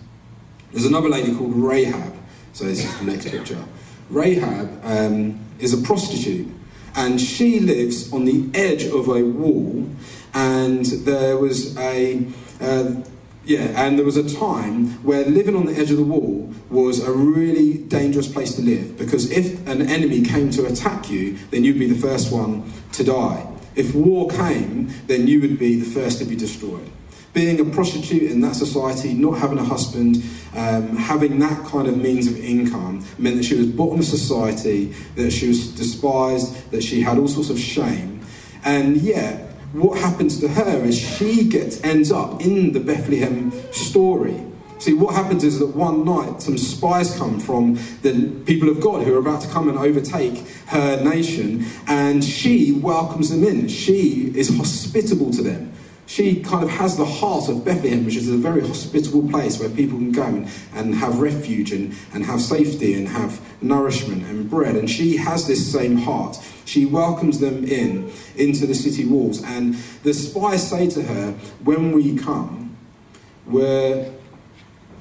There's 0.73 0.87
another 0.87 1.09
lady 1.09 1.35
called 1.35 1.55
Rahab. 1.55 2.15
So 2.53 2.65
this 2.65 2.85
is 2.85 2.99
the 2.99 3.05
next 3.05 3.31
picture. 3.31 3.65
Rahab 4.09 4.81
um, 4.83 5.39
is 5.61 5.73
a 5.73 5.83
prostitute, 5.87 6.49
and 6.95 7.21
she 7.21 7.61
lives 7.61 8.13
on 8.13 8.25
the 8.25 8.49
edge 8.55 8.85
of 8.85 9.09
a 9.09 9.23
wall. 9.23 9.89
And 10.33 10.85
there 10.85 11.37
was 11.37 11.77
a 11.77 12.27
uh, 12.61 13.03
yeah, 13.45 13.85
and 13.85 13.99
there 13.99 14.05
was 14.05 14.17
a 14.17 14.37
time 14.37 15.03
where 15.03 15.25
living 15.25 15.57
on 15.57 15.67
the 15.67 15.73
edge 15.73 15.91
of 15.91 15.97
the 15.97 16.05
wall 16.05 16.53
was 16.69 17.03
a 17.03 17.11
really 17.11 17.79
dangerous 17.79 18.31
place 18.31 18.55
to 18.55 18.63
live 18.63 18.99
because 18.99 19.31
if 19.31 19.67
an 19.67 19.83
enemy 19.83 20.23
came 20.23 20.51
to 20.51 20.67
attack 20.67 21.11
you, 21.11 21.37
then 21.51 21.65
you'd 21.65 21.79
be 21.79 21.89
the 21.89 21.99
first 21.99 22.31
one 22.31 22.71
to 22.93 23.03
die. 23.03 23.51
If 23.75 23.95
war 23.95 24.29
came, 24.29 24.93
then 25.07 25.27
you 25.27 25.41
would 25.41 25.59
be 25.59 25.81
the 25.81 25.87
first 25.87 26.19
to 26.19 26.25
be 26.25 26.37
destroyed. 26.37 26.91
Being 27.33 27.61
a 27.61 27.65
prostitute 27.65 28.31
in 28.31 28.41
that 28.41 28.57
society, 28.57 29.15
not 29.15 29.39
having 29.39 29.59
a 29.59 29.65
husband, 29.65 30.17
um, 30.55 30.97
having 30.97 31.39
that 31.39 31.65
kind 31.67 31.87
of 31.87 31.97
means 31.97 32.27
of 32.27 32.37
income 32.37 33.05
meant 33.19 33.37
that 33.37 33.45
she 33.45 33.55
was 33.55 33.69
bottom 33.69 34.01
of 34.01 34.05
society, 34.05 34.87
that 35.15 35.31
she 35.31 35.49
was 35.49 35.69
despised, 35.69 36.71
that 36.73 36.83
she 36.83 37.03
had 37.03 37.19
all 37.19 37.29
sorts 37.29 37.51
of 37.51 37.59
shame. 37.59 38.21
And 38.65 38.97
yet, 38.97 39.51
what 39.73 39.99
happens 39.99 40.41
to 40.41 40.49
her 40.49 40.85
is 40.85 40.99
she 40.99 41.45
gets 41.45 41.83
ends 41.85 42.11
up 42.11 42.41
in 42.41 42.73
the 42.73 42.81
Bethlehem 42.81 43.53
story. 43.73 44.45
See, 44.81 44.95
what 44.95 45.15
happens 45.15 45.45
is 45.45 45.59
that 45.59 45.77
one 45.77 46.05
night 46.07 46.41
some 46.41 46.57
spies 46.57 47.15
come 47.17 47.39
from 47.39 47.75
the 48.03 48.33
people 48.47 48.71
of 48.71 48.81
God 48.81 49.05
who 49.05 49.15
are 49.15 49.19
about 49.19 49.43
to 49.43 49.49
come 49.49 49.69
and 49.69 49.79
overtake 49.79 50.39
her 50.69 51.05
nation, 51.05 51.67
and 51.87 52.25
she 52.25 52.73
welcomes 52.73 53.31
them 53.31 53.45
in. 53.45 53.69
She 53.69 54.33
is 54.35 54.57
hospitable 54.57 55.31
to 55.33 55.43
them 55.43 55.70
she 56.11 56.41
kind 56.41 56.65
of 56.65 56.71
has 56.71 56.97
the 56.97 57.05
heart 57.05 57.49
of 57.49 57.65
Bethlehem, 57.65 58.05
which 58.05 58.17
is 58.17 58.29
a 58.29 58.37
very 58.37 58.67
hospitable 58.67 59.29
place 59.29 59.61
where 59.61 59.69
people 59.69 59.97
can 59.97 60.11
go 60.11 60.25
and, 60.25 60.51
and 60.75 60.97
have 60.97 61.21
refuge 61.21 61.71
and, 61.71 61.95
and 62.13 62.25
have 62.25 62.41
safety 62.41 62.95
and 62.95 63.07
have 63.07 63.41
nourishment 63.63 64.25
and 64.25 64.51
bread. 64.51 64.75
And 64.75 64.91
she 64.91 65.19
has 65.19 65.47
this 65.47 65.71
same 65.73 65.99
heart. 65.99 66.37
She 66.65 66.85
welcomes 66.85 67.39
them 67.39 67.63
in 67.63 68.11
into 68.35 68.67
the 68.67 68.75
city 68.75 69.05
walls. 69.05 69.41
And 69.45 69.75
the 70.03 70.13
spies 70.13 70.69
say 70.69 70.91
to 70.91 71.03
her, 71.05 71.31
When 71.63 71.93
we 71.93 72.17
come, 72.17 72.77
we're, 73.47 74.11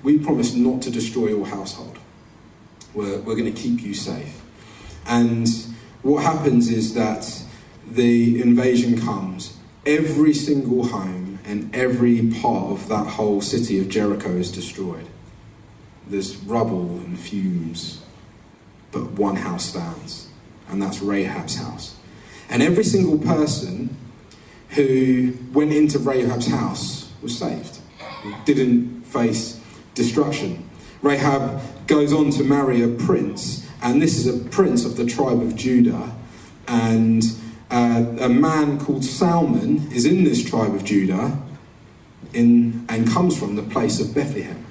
we 0.04 0.20
promise 0.20 0.54
not 0.54 0.84
to 0.84 0.92
destroy 0.92 1.30
your 1.30 1.48
household. 1.48 1.98
We're, 2.94 3.18
we're 3.22 3.36
going 3.36 3.52
to 3.52 3.60
keep 3.60 3.82
you 3.82 3.96
safe. 3.96 4.44
And 5.08 5.48
what 6.04 6.22
happens 6.22 6.70
is 6.70 6.94
that 6.94 7.44
the 7.90 8.40
invasion 8.40 9.02
comes 9.02 9.56
every 9.90 10.34
single 10.34 10.88
home 10.88 11.40
and 11.44 11.76
every 11.76 12.32
part 12.42 12.72
of 12.72 12.88
that 12.90 13.08
whole 13.08 13.42
city 13.42 13.80
of 13.80 13.90
Jericho 13.90 14.30
is 14.30 14.52
destroyed. 14.52 15.08
There's 16.08 16.38
rubble 16.38 16.98
and 17.00 17.20
fumes, 17.20 18.04
but 18.92 19.12
one 19.14 19.38
house 19.38 19.66
stands, 19.66 20.28
and 20.70 20.80
that's 20.80 21.02
Rahab's 21.02 21.56
house. 21.56 21.96
And 22.50 22.62
every 22.62 22.84
single 22.84 23.18
person 23.18 23.98
who 24.70 25.34
went 25.52 25.74
into 25.74 25.98
Rahab's 25.98 26.48
house 26.48 27.12
was 27.24 27.36
saved, 27.38 27.80
didn't 28.46 29.04
face 29.06 29.60
destruction. 29.96 30.70
Rahab 31.02 31.62
goes 31.88 32.14
on 32.14 32.30
to 32.32 32.44
marry 32.44 32.84
a 32.84 32.88
prince, 32.88 33.68
and 33.82 34.00
this 34.00 34.18
is 34.18 34.28
a 34.28 34.38
prince 34.50 34.86
of 34.86 34.98
the 34.98 35.06
tribe 35.06 35.42
of 35.42 35.56
Judah, 35.56 36.16
and 36.68 37.24
uh, 37.72 38.06
a 38.20 38.30
man 38.30 38.80
called 38.80 39.06
Salmon 39.06 39.92
is 39.92 40.06
in 40.06 40.24
this 40.24 40.44
tribe 40.44 40.74
of 40.74 40.84
Judah 40.84 41.38
in, 42.34 42.86
and 42.90 43.08
comes 43.08 43.38
from 43.38 43.56
the 43.56 43.64
place 43.64 44.00
of 44.00 44.14
Bethlehem. 44.14 44.66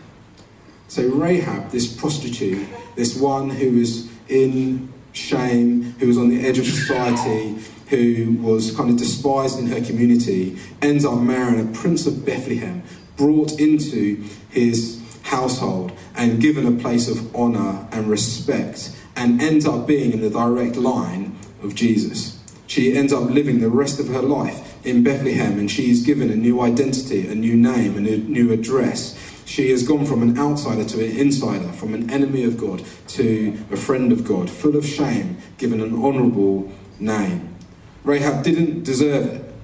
So 0.89 1.07
Rahab, 1.09 1.71
this 1.71 1.93
prostitute, 1.93 2.67
this 2.97 3.17
one 3.17 3.51
who 3.51 3.79
was 3.79 4.11
in 4.29 4.93
shame, 5.13 5.95
who 5.99 6.07
was 6.07 6.19
on 6.19 6.29
the 6.29 6.47
edge 6.47 6.59
of 6.59 6.67
society, 6.67 7.57
who 7.89 8.39
was 8.41 8.75
kind 8.75 8.91
of 8.91 8.97
despised 8.97 9.59
in 9.59 9.67
her 9.67 9.81
community, 9.81 10.59
ends 10.83 11.05
up 11.05 11.21
marrying 11.21 11.69
a 11.69 11.73
prince 11.73 12.07
of 12.07 12.25
Bethlehem, 12.25 12.83
brought 13.17 13.53
into 13.61 14.25
his 14.51 15.01
household 15.23 15.93
and 16.15 16.41
given 16.41 16.67
a 16.67 16.81
place 16.81 17.09
of 17.09 17.35
honour 17.35 17.87
and 17.93 18.09
respect, 18.09 18.97
and 19.15 19.43
ends 19.43 19.67
up 19.67 19.87
being 19.87 20.13
in 20.13 20.21
the 20.21 20.31
direct 20.31 20.77
line 20.77 21.37
of 21.63 21.75
Jesus. 21.75 22.38
She 22.69 22.95
ends 22.95 23.15
up 23.15 23.31
living 23.31 23.61
the 23.61 23.71
rest 23.71 23.99
of 23.99 24.09
her 24.09 24.21
life 24.21 24.77
in 24.87 25.03
Bethlehem 25.03 25.59
and 25.59 25.71
she 25.71 25.91
is 25.91 26.03
given 26.03 26.31
a 26.31 26.37
new 26.37 26.61
identity, 26.61 27.27
a 27.27 27.35
new 27.35 27.57
name, 27.57 27.97
and 27.97 28.07
a 28.07 28.19
new 28.19 28.53
address. 28.53 29.17
She 29.47 29.71
has 29.71 29.89
gone 29.89 30.05
from 30.05 30.23
an 30.23 30.39
outsider 30.39 30.85
to 30.85 31.03
an 31.03 31.17
insider, 31.17 31.73
from 31.73 31.95
an 31.95 32.11
enemy 32.11 32.45
of 32.45 32.59
God 32.59 32.85
to 33.09 33.59
a 33.73 33.77
friend 33.77 34.13
of 34.13 34.23
God, 34.23 34.51
full 34.51 34.77
of 34.77 34.87
shame, 34.87 35.39
given 35.57 35.81
an 35.81 35.95
honourable 35.95 36.71
name. 37.01 37.57
Rahab 38.05 38.45
didn't 38.45 38.85
deserve 38.85 39.27
it, 39.27 39.55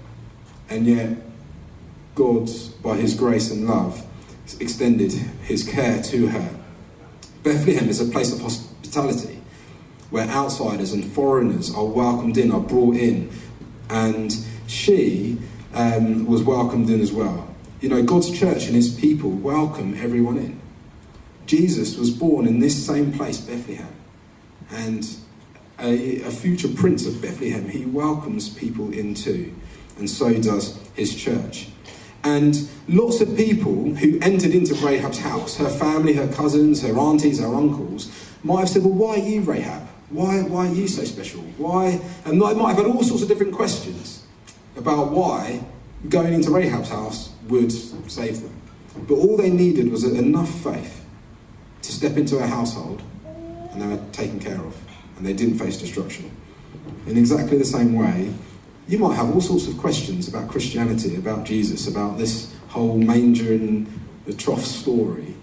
and 0.70 0.86
yet 0.86 1.18
God, 2.14 2.48
by 2.82 2.96
his 2.96 3.14
grace 3.14 3.50
and 3.50 3.66
love, 3.66 4.06
extended 4.60 5.12
his 5.12 5.62
care 5.62 6.02
to 6.04 6.28
her. 6.28 6.58
Bethlehem 7.42 7.90
is 7.90 8.00
a 8.00 8.10
place 8.10 8.32
of 8.32 8.40
hospitality 8.40 9.42
where 10.10 10.28
outsiders 10.28 10.92
and 10.92 11.04
foreigners 11.04 11.74
are 11.74 11.84
welcomed 11.84 12.36
in, 12.36 12.52
are 12.52 12.60
brought 12.60 12.96
in. 12.96 13.30
And 13.90 14.34
she 14.66 15.38
um, 15.72 16.26
was 16.26 16.42
welcomed 16.42 16.88
in 16.90 17.00
as 17.00 17.12
well. 17.12 17.48
You 17.80 17.88
know, 17.88 18.02
God's 18.02 18.30
church 18.30 18.66
and 18.66 18.74
his 18.74 18.94
people 18.94 19.30
welcome 19.30 19.94
everyone 19.94 20.38
in. 20.38 20.60
Jesus 21.46 21.96
was 21.96 22.10
born 22.10 22.46
in 22.46 22.60
this 22.60 22.86
same 22.86 23.12
place, 23.12 23.40
Bethlehem. 23.40 23.94
And 24.70 25.06
a, 25.78 26.22
a 26.22 26.30
future 26.30 26.68
prince 26.68 27.06
of 27.06 27.20
Bethlehem, 27.20 27.68
he 27.68 27.84
welcomes 27.84 28.48
people 28.48 28.92
in 28.92 29.14
too. 29.14 29.54
And 29.98 30.08
so 30.08 30.32
does 30.40 30.80
his 30.94 31.14
church. 31.14 31.68
And 32.22 32.68
lots 32.88 33.20
of 33.20 33.36
people 33.36 33.94
who 33.96 34.18
entered 34.20 34.52
into 34.52 34.74
Rahab's 34.74 35.18
house, 35.18 35.58
her 35.58 35.68
family, 35.68 36.14
her 36.14 36.28
cousins, 36.28 36.82
her 36.82 36.98
aunties, 36.98 37.38
her 37.38 37.54
uncles, 37.54 38.10
might 38.42 38.60
have 38.60 38.68
said, 38.70 38.82
Well, 38.82 38.94
why 38.94 39.16
you 39.16 39.42
Rahab? 39.42 39.86
Why, 40.14 40.42
why 40.42 40.68
are 40.68 40.72
you 40.72 40.86
so 40.86 41.02
special? 41.02 41.40
Why? 41.58 42.00
And 42.24 42.40
I 42.40 42.52
might 42.54 42.76
have 42.76 42.86
had 42.86 42.86
all 42.86 43.02
sorts 43.02 43.24
of 43.24 43.28
different 43.28 43.52
questions 43.52 44.24
about 44.76 45.10
why 45.10 45.64
going 46.08 46.32
into 46.32 46.52
Rahab's 46.52 46.88
house 46.88 47.32
would 47.48 47.72
save 47.72 48.40
them. 48.40 48.60
But 49.08 49.16
all 49.16 49.36
they 49.36 49.50
needed 49.50 49.90
was 49.90 50.04
enough 50.04 50.48
faith 50.62 51.04
to 51.82 51.90
step 51.90 52.16
into 52.16 52.38
a 52.38 52.46
household 52.46 53.02
and 53.24 53.82
they 53.82 53.88
were 53.88 54.00
taken 54.12 54.38
care 54.38 54.60
of 54.60 54.80
and 55.16 55.26
they 55.26 55.32
didn't 55.32 55.58
face 55.58 55.78
destruction. 55.78 56.30
In 57.08 57.18
exactly 57.18 57.58
the 57.58 57.64
same 57.64 57.94
way, 57.94 58.32
you 58.86 58.98
might 58.98 59.16
have 59.16 59.34
all 59.34 59.40
sorts 59.40 59.66
of 59.66 59.76
questions 59.78 60.28
about 60.28 60.48
Christianity, 60.48 61.16
about 61.16 61.44
Jesus, 61.44 61.88
about 61.88 62.18
this 62.18 62.54
whole 62.68 62.98
manger 62.98 63.52
and 63.52 63.88
the 64.26 64.32
trough 64.32 64.64
story. 64.64 65.34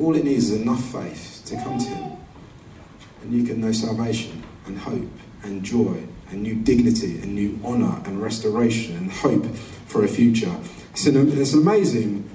All 0.00 0.16
it 0.16 0.24
needs 0.24 0.50
is 0.50 0.62
enough 0.62 0.82
faith 0.82 1.42
to 1.44 1.56
come 1.56 1.78
to 1.78 1.88
Him 1.88 2.17
and 3.22 3.32
you 3.32 3.44
can 3.44 3.60
know 3.60 3.72
salvation 3.72 4.42
and 4.66 4.78
hope 4.78 5.10
and 5.42 5.62
joy 5.64 6.04
and 6.30 6.42
new 6.42 6.54
dignity 6.54 7.20
and 7.20 7.34
new 7.34 7.58
honour 7.64 8.02
and 8.04 8.22
restoration 8.22 8.96
and 8.96 9.10
hope 9.10 9.46
for 9.86 10.04
a 10.04 10.08
future. 10.08 10.54
It's 10.92 11.06
an, 11.06 11.38
it's 11.38 11.54
an 11.54 11.62
amazing 11.62 12.28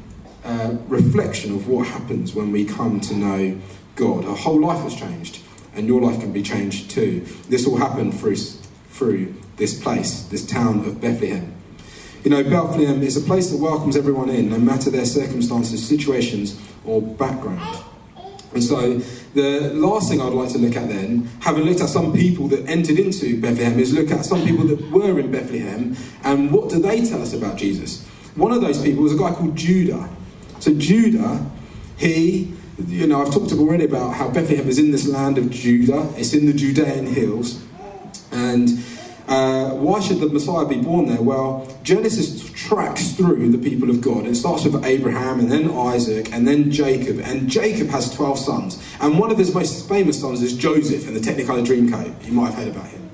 uh, 0.44 0.75
reflection 0.88 1.54
of 1.54 1.68
what 1.68 1.88
happens 1.88 2.34
when 2.34 2.52
we 2.52 2.66
come 2.66 3.00
to 3.02 3.16
know 3.16 3.60
God. 3.96 4.25
Our 4.25 4.36
whole 4.36 4.60
life 4.60 4.82
has 4.84 4.96
changed, 4.96 5.40
and 5.75 5.88
your 5.88 6.02
life 6.02 6.20
can 6.20 6.32
be 6.32 6.42
changed 6.42 6.90
too. 6.90 7.22
This 7.50 7.68
all 7.68 7.78
happened 7.78 8.20
through, 8.20 8.36
through 8.36 9.36
this 9.58 9.80
place, 9.82 10.24
this 10.24 10.46
town 10.46 10.80
of 10.80 11.00
Bethlehem. 11.00 11.54
You 12.24 12.32
know, 12.32 12.44
Bethlehem 12.44 13.04
is 13.04 13.18
a 13.18 13.22
place 13.22 13.52
that 13.52 13.60
welcomes 13.60 13.98
everyone 13.98 14.30
in, 14.30 14.50
no 14.50 14.58
matter 14.58 14.90
their 14.90 15.06
circumstances, 15.06 15.86
situations, 15.86 16.60
or 16.86 17.02
background. 17.02 17.84
And 18.53 18.63
so 18.63 18.98
the 19.33 19.72
last 19.74 20.10
thing 20.10 20.22
I'd 20.22 20.33
like 20.33 20.51
to 20.51 20.57
look 20.60 20.75
at 20.75 20.88
then, 20.88 21.29
having 21.41 21.63
looked 21.63 21.81
at 21.81 21.89
some 21.89 22.13
people 22.13 22.48
that 22.50 22.67
entered 22.69 23.00
into 23.00 23.39
Bethlehem, 23.41 23.79
is 23.79 23.93
look 23.93 24.12
at 24.12 24.25
some 24.25 24.43
people 24.43 24.65
that 24.65 24.91
were 24.91 25.19
in 25.19 25.31
Bethlehem 25.31 25.95
and 26.24 26.51
what 26.51 26.69
do 26.69 26.79
they 26.79 27.03
tell 27.05 27.22
us 27.22 27.33
about 27.33 27.57
Jesus? 27.57 28.05
One 28.36 28.51
of 28.51 28.62
those 28.62 28.81
people 28.81 29.03
was 29.03 29.13
a 29.13 29.17
guy 29.17 29.33
called 29.33 29.55
Judah. 29.55 30.10
So 30.60 30.74
Judah, 30.74 31.45
he, 31.98 32.53
you 32.88 33.07
know, 33.07 33.22
I've 33.22 33.33
talked 33.33 33.51
already 33.51 33.86
about 33.86 34.15
how 34.15 34.29
Bethlehem 34.29 34.67
is 34.67 34.79
in 34.79 34.91
this 34.91 35.07
land 35.07 35.38
of 35.38 35.50
Judah. 35.50 36.12
It's 36.15 36.33
in 36.33 36.45
the 36.45 36.53
Judean 36.53 37.07
hills. 37.07 37.63
And 38.31 38.69
uh, 39.27 39.72
why 39.72 40.00
should 40.00 40.19
the 40.19 40.29
Messiah 40.29 40.65
be 40.65 40.77
born 40.77 41.07
there? 41.07 41.22
Well, 41.22 41.67
Genesis 41.83 42.50
tracks 42.74 43.12
through 43.12 43.51
the 43.51 43.58
people 43.58 43.89
of 43.92 44.01
God. 44.01 44.25
It 44.25 44.34
starts 44.36 44.63
with 44.65 44.84
Abraham 44.84 45.39
and 45.39 45.51
then 45.51 45.70
Isaac 45.70 46.34
and 46.34 46.48
then 46.48 46.72
Jacob. 46.72 47.20
And 47.20 47.48
Jacob 47.48 47.89
has 47.89 48.12
12 48.13 48.39
sons. 48.39 48.84
And 49.00 49.20
one 49.20 49.32
of 49.32 49.38
his 49.38 49.53
most 49.53 49.88
famous 49.88 50.20
sons 50.20 50.42
is 50.42 50.58
Joseph 50.58 51.08
in 51.08 51.13
the 51.13 51.20
Technicolor 51.20 51.63
Dreamcoat. 51.63 52.25
You 52.25 52.34
might 52.34 52.48
have 52.48 52.56
heard 52.56 52.68
about 52.70 52.88
him. 52.88 53.12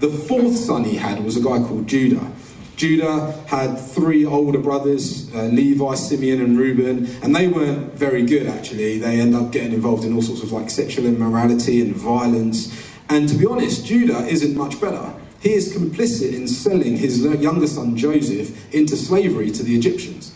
The 0.00 0.10
fourth 0.10 0.56
son 0.56 0.84
he 0.84 0.96
had 0.96 1.24
was 1.24 1.36
a 1.36 1.40
guy 1.40 1.66
called 1.66 1.86
Judah. 1.86 2.30
Judah 2.76 3.32
had 3.46 3.76
three 3.76 4.26
older 4.26 4.58
brothers, 4.58 5.32
uh, 5.34 5.44
Levi, 5.44 5.94
Simeon, 5.94 6.42
and 6.42 6.58
Reuben, 6.58 7.06
and 7.22 7.34
they 7.34 7.48
weren't 7.48 7.94
very 7.94 8.26
good 8.26 8.46
actually. 8.46 8.98
They 8.98 9.18
end 9.18 9.34
up 9.34 9.52
getting 9.52 9.72
involved 9.72 10.04
in 10.04 10.12
all 10.12 10.22
sorts 10.22 10.42
of 10.42 10.52
like 10.52 10.68
sexual 10.68 11.06
immorality 11.06 11.80
and 11.80 11.94
violence. 11.94 12.74
And 13.08 13.28
to 13.28 13.36
be 13.36 13.46
honest, 13.46 13.86
Judah 13.86 14.26
isn't 14.26 14.56
much 14.56 14.78
better 14.80 15.14
he 15.44 15.52
is 15.52 15.76
complicit 15.76 16.32
in 16.32 16.48
selling 16.48 16.96
his 16.96 17.20
younger 17.22 17.66
son 17.66 17.98
Joseph 17.98 18.74
into 18.74 18.96
slavery 18.96 19.50
to 19.50 19.62
the 19.62 19.76
Egyptians. 19.76 20.34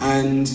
And 0.00 0.50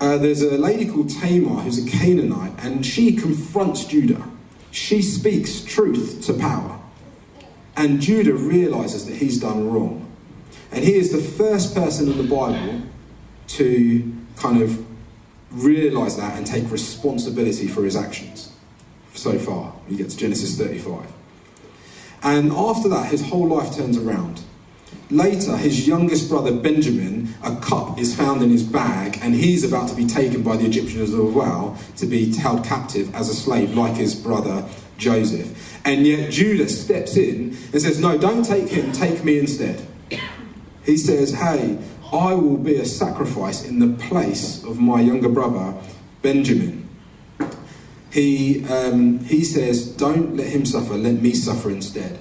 uh, 0.00 0.18
there's 0.18 0.42
a 0.42 0.58
lady 0.58 0.84
called 0.84 1.10
Tamar 1.10 1.62
who's 1.62 1.78
a 1.78 1.88
Canaanite, 1.88 2.54
and 2.58 2.84
she 2.84 3.14
confronts 3.14 3.84
Judah. 3.84 4.28
She 4.72 5.00
speaks 5.00 5.60
truth 5.60 6.22
to 6.26 6.34
power. 6.34 6.80
And 7.76 8.00
Judah 8.00 8.34
realizes 8.34 9.06
that 9.06 9.14
he's 9.14 9.38
done 9.38 9.70
wrong. 9.70 10.10
And 10.72 10.82
he 10.82 10.94
is 10.94 11.12
the 11.12 11.22
first 11.22 11.72
person 11.72 12.10
in 12.10 12.18
the 12.18 12.24
Bible 12.24 12.82
to 13.46 14.12
kind 14.34 14.60
of 14.60 14.84
realize 15.52 16.16
that 16.16 16.36
and 16.36 16.44
take 16.44 16.68
responsibility 16.68 17.68
for 17.68 17.84
his 17.84 17.94
actions 17.94 18.52
so 19.12 19.38
far. 19.38 19.72
You 19.88 19.98
get 19.98 20.10
to 20.10 20.16
Genesis 20.16 20.58
35. 20.58 21.23
And 22.24 22.50
after 22.52 22.88
that, 22.88 23.10
his 23.10 23.28
whole 23.28 23.46
life 23.46 23.76
turns 23.76 23.98
around. 23.98 24.40
Later, 25.10 25.58
his 25.58 25.86
youngest 25.86 26.30
brother 26.30 26.50
Benjamin, 26.50 27.34
a 27.44 27.54
cup 27.56 27.98
is 27.98 28.16
found 28.16 28.42
in 28.42 28.48
his 28.48 28.62
bag, 28.62 29.18
and 29.20 29.34
he's 29.34 29.62
about 29.62 29.90
to 29.90 29.94
be 29.94 30.06
taken 30.06 30.42
by 30.42 30.56
the 30.56 30.64
Egyptians 30.64 31.12
as 31.12 31.20
well 31.20 31.78
to 31.96 32.06
be 32.06 32.34
held 32.34 32.64
captive 32.64 33.14
as 33.14 33.28
a 33.28 33.34
slave, 33.34 33.76
like 33.76 33.96
his 33.96 34.14
brother 34.14 34.66
Joseph. 34.96 35.78
And 35.84 36.06
yet, 36.06 36.32
Judah 36.32 36.68
steps 36.70 37.18
in 37.18 37.56
and 37.72 37.82
says, 37.82 38.00
No, 38.00 38.16
don't 38.16 38.44
take 38.44 38.68
him, 38.68 38.90
take 38.92 39.22
me 39.22 39.38
instead. 39.38 39.86
He 40.84 40.96
says, 40.96 41.34
Hey, 41.34 41.78
I 42.10 42.32
will 42.34 42.56
be 42.56 42.76
a 42.76 42.86
sacrifice 42.86 43.64
in 43.66 43.80
the 43.80 44.02
place 44.06 44.64
of 44.64 44.80
my 44.80 45.02
younger 45.02 45.28
brother 45.28 45.74
Benjamin 46.22 46.83
he, 48.14 48.64
um, 48.66 49.18
he 49.24 49.42
says, 49.42 49.88
Don't 49.88 50.36
let 50.36 50.46
him 50.46 50.64
suffer, 50.64 50.94
let 50.94 51.20
me 51.20 51.32
suffer 51.32 51.68
instead. 51.68 52.20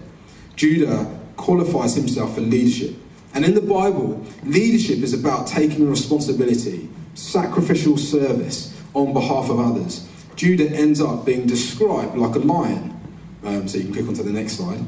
Judah 0.55 1.19
qualifies 1.37 1.93
himself 1.93 2.33
for 2.33 2.41
leadership. 2.41 2.95
And 3.35 3.45
in 3.45 3.53
the 3.53 3.61
Bible, 3.61 4.25
leadership 4.43 4.99
is 5.03 5.13
about 5.13 5.45
taking 5.45 5.87
responsibility, 5.87 6.89
sacrificial 7.13 7.97
service 7.97 8.75
on 8.95 9.13
behalf 9.13 9.51
of 9.51 9.59
others. 9.59 10.09
Judah 10.35 10.67
ends 10.71 10.99
up 10.99 11.25
being 11.27 11.45
described 11.45 12.15
like 12.15 12.33
a 12.33 12.39
lion. 12.39 12.99
Um, 13.43 13.67
so 13.67 13.77
you 13.77 13.83
can 13.83 13.93
click 13.93 14.07
onto 14.07 14.23
the 14.23 14.31
next 14.31 14.53
slide. 14.53 14.83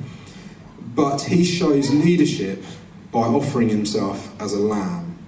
But 0.95 1.21
he 1.21 1.43
shows 1.45 1.93
leadership 1.93 2.63
by 3.11 3.27
offering 3.27 3.69
himself 3.69 4.33
as 4.41 4.53
a 4.53 4.59
lamb, 4.59 5.19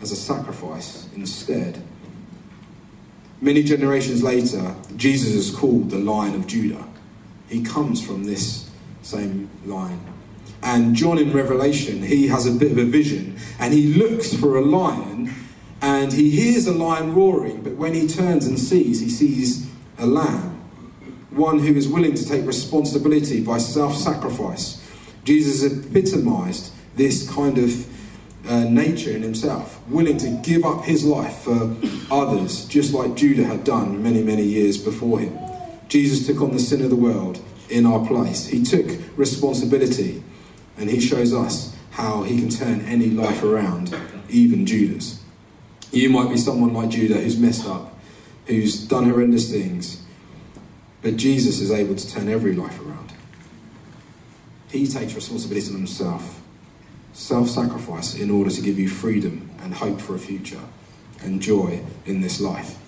as 0.00 0.12
a 0.12 0.16
sacrifice 0.16 1.10
instead. 1.14 1.82
Many 3.40 3.62
generations 3.62 4.22
later, 4.22 4.74
Jesus 4.96 5.34
is 5.34 5.54
called 5.54 5.90
the 5.90 5.98
Lion 5.98 6.34
of 6.34 6.46
Judah. 6.46 6.86
He 7.48 7.62
comes 7.62 8.04
from 8.04 8.24
this 8.24 8.70
same 9.02 9.50
line. 9.64 10.00
And 10.62 10.96
John 10.96 11.18
in 11.18 11.32
Revelation, 11.32 12.02
he 12.02 12.28
has 12.28 12.46
a 12.46 12.50
bit 12.50 12.72
of 12.72 12.78
a 12.78 12.84
vision 12.84 13.38
and 13.58 13.72
he 13.72 13.94
looks 13.94 14.34
for 14.34 14.56
a 14.56 14.62
lion 14.62 15.32
and 15.82 16.12
he 16.12 16.30
hears 16.30 16.66
a 16.66 16.72
lion 16.72 17.14
roaring, 17.14 17.62
but 17.62 17.74
when 17.74 17.94
he 17.94 18.08
turns 18.08 18.46
and 18.46 18.58
sees, 18.58 19.00
he 19.00 19.10
sees 19.10 19.70
a 19.98 20.06
lamb, 20.06 20.64
one 21.30 21.58
who 21.60 21.74
is 21.74 21.86
willing 21.86 22.14
to 22.14 22.26
take 22.26 22.46
responsibility 22.46 23.42
by 23.42 23.58
self 23.58 23.94
sacrifice. 23.94 24.82
Jesus 25.24 25.62
epitomized 25.62 26.72
this 26.96 27.28
kind 27.30 27.58
of 27.58 27.86
uh, 28.48 28.64
nature 28.64 29.10
in 29.10 29.22
himself, 29.22 29.80
willing 29.88 30.18
to 30.18 30.30
give 30.42 30.64
up 30.64 30.84
his 30.84 31.04
life 31.04 31.38
for 31.38 31.74
others, 32.10 32.66
just 32.66 32.94
like 32.94 33.14
Judah 33.16 33.44
had 33.44 33.64
done 33.64 34.02
many, 34.02 34.22
many 34.22 34.42
years 34.42 34.78
before 34.78 35.20
him. 35.20 35.38
Jesus 35.88 36.26
took 36.26 36.40
on 36.40 36.52
the 36.52 36.58
sin 36.58 36.82
of 36.82 36.90
the 36.90 36.96
world 36.96 37.40
in 37.68 37.86
our 37.86 38.06
place. 38.06 38.46
He 38.46 38.62
took 38.62 38.86
responsibility, 39.16 40.22
and 40.76 40.90
he 40.90 41.00
shows 41.00 41.32
us 41.34 41.76
how 41.90 42.22
he 42.22 42.38
can 42.38 42.48
turn 42.48 42.80
any 42.82 43.06
life 43.06 43.42
around, 43.42 43.94
even 44.28 44.66
Judah's. 44.66 45.22
You 45.92 46.10
might 46.10 46.28
be 46.28 46.36
someone 46.36 46.74
like 46.74 46.90
Judah 46.90 47.14
who's 47.20 47.38
messed 47.38 47.66
up, 47.66 47.98
who's 48.46 48.86
done 48.86 49.08
horrendous 49.08 49.50
things, 49.50 50.02
but 51.02 51.16
Jesus 51.16 51.60
is 51.60 51.70
able 51.70 51.94
to 51.94 52.10
turn 52.10 52.28
every 52.28 52.54
life 52.54 52.80
around. 52.80 53.12
He 54.68 54.86
takes 54.86 55.14
responsibility 55.14 55.68
on 55.68 55.76
himself 55.76 56.42
self 57.16 57.48
sacrifice 57.48 58.14
in 58.14 58.30
order 58.30 58.50
to 58.50 58.60
give 58.60 58.78
you 58.78 58.88
freedom 58.88 59.50
and 59.62 59.74
hope 59.74 60.00
for 60.00 60.14
a 60.14 60.18
future 60.18 60.60
and 61.22 61.40
joy 61.40 61.82
in 62.04 62.20
this 62.20 62.40
life. 62.40 62.78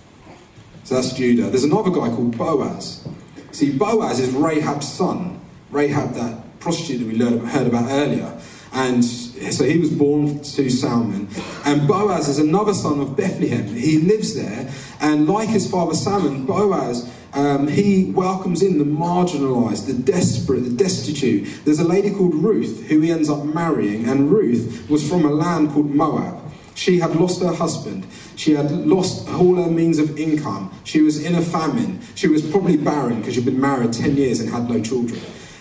So 0.84 0.96
that's 0.96 1.12
Judah. 1.12 1.50
There's 1.50 1.64
another 1.64 1.90
guy 1.90 2.08
called 2.08 2.36
Boaz. 2.36 3.06
See, 3.52 3.72
Boaz 3.72 4.20
is 4.20 4.30
Rahab's 4.30 4.86
son. 4.86 5.40
Rahab, 5.70 6.14
that 6.14 6.60
prostitute 6.60 7.00
that 7.00 7.06
we 7.06 7.18
learned, 7.18 7.48
heard 7.48 7.66
about 7.66 7.90
earlier. 7.90 8.38
And 8.72 9.02
so 9.50 9.64
he 9.64 9.78
was 9.78 9.90
born 9.90 10.40
to 10.40 10.70
Salmon. 10.70 11.28
And 11.64 11.86
Boaz 11.86 12.28
is 12.28 12.38
another 12.38 12.74
son 12.74 13.00
of 13.00 13.16
Bethlehem. 13.16 13.66
He 13.66 13.98
lives 13.98 14.34
there. 14.34 14.70
And 15.00 15.28
like 15.28 15.48
his 15.48 15.70
father 15.70 15.94
Salmon, 15.94 16.46
Boaz 16.46 17.10
um, 17.34 17.68
he 17.68 18.06
welcomes 18.06 18.62
in 18.62 18.78
the 18.78 18.84
marginalised, 18.84 19.86
the 19.86 19.92
desperate, 19.92 20.60
the 20.60 20.70
destitute. 20.70 21.64
There's 21.64 21.78
a 21.78 21.84
lady 21.84 22.10
called 22.10 22.34
Ruth 22.34 22.86
who 22.88 23.00
he 23.00 23.10
ends 23.10 23.28
up 23.28 23.44
marrying, 23.44 24.08
and 24.08 24.30
Ruth 24.30 24.88
was 24.88 25.08
from 25.08 25.24
a 25.24 25.30
land 25.30 25.70
called 25.70 25.90
Moab. 25.90 26.40
She 26.74 27.00
had 27.00 27.16
lost 27.16 27.42
her 27.42 27.52
husband. 27.52 28.06
She 28.36 28.52
had 28.52 28.70
lost 28.70 29.28
all 29.28 29.56
her 29.56 29.70
means 29.70 29.98
of 29.98 30.16
income. 30.18 30.72
She 30.84 31.02
was 31.02 31.22
in 31.22 31.34
a 31.34 31.42
famine. 31.42 32.00
She 32.14 32.28
was 32.28 32.48
probably 32.48 32.76
barren 32.76 33.18
because 33.18 33.34
she'd 33.34 33.44
been 33.44 33.60
married 33.60 33.92
10 33.92 34.16
years 34.16 34.40
and 34.40 34.48
had 34.48 34.70
no 34.70 34.80
children. 34.80 35.20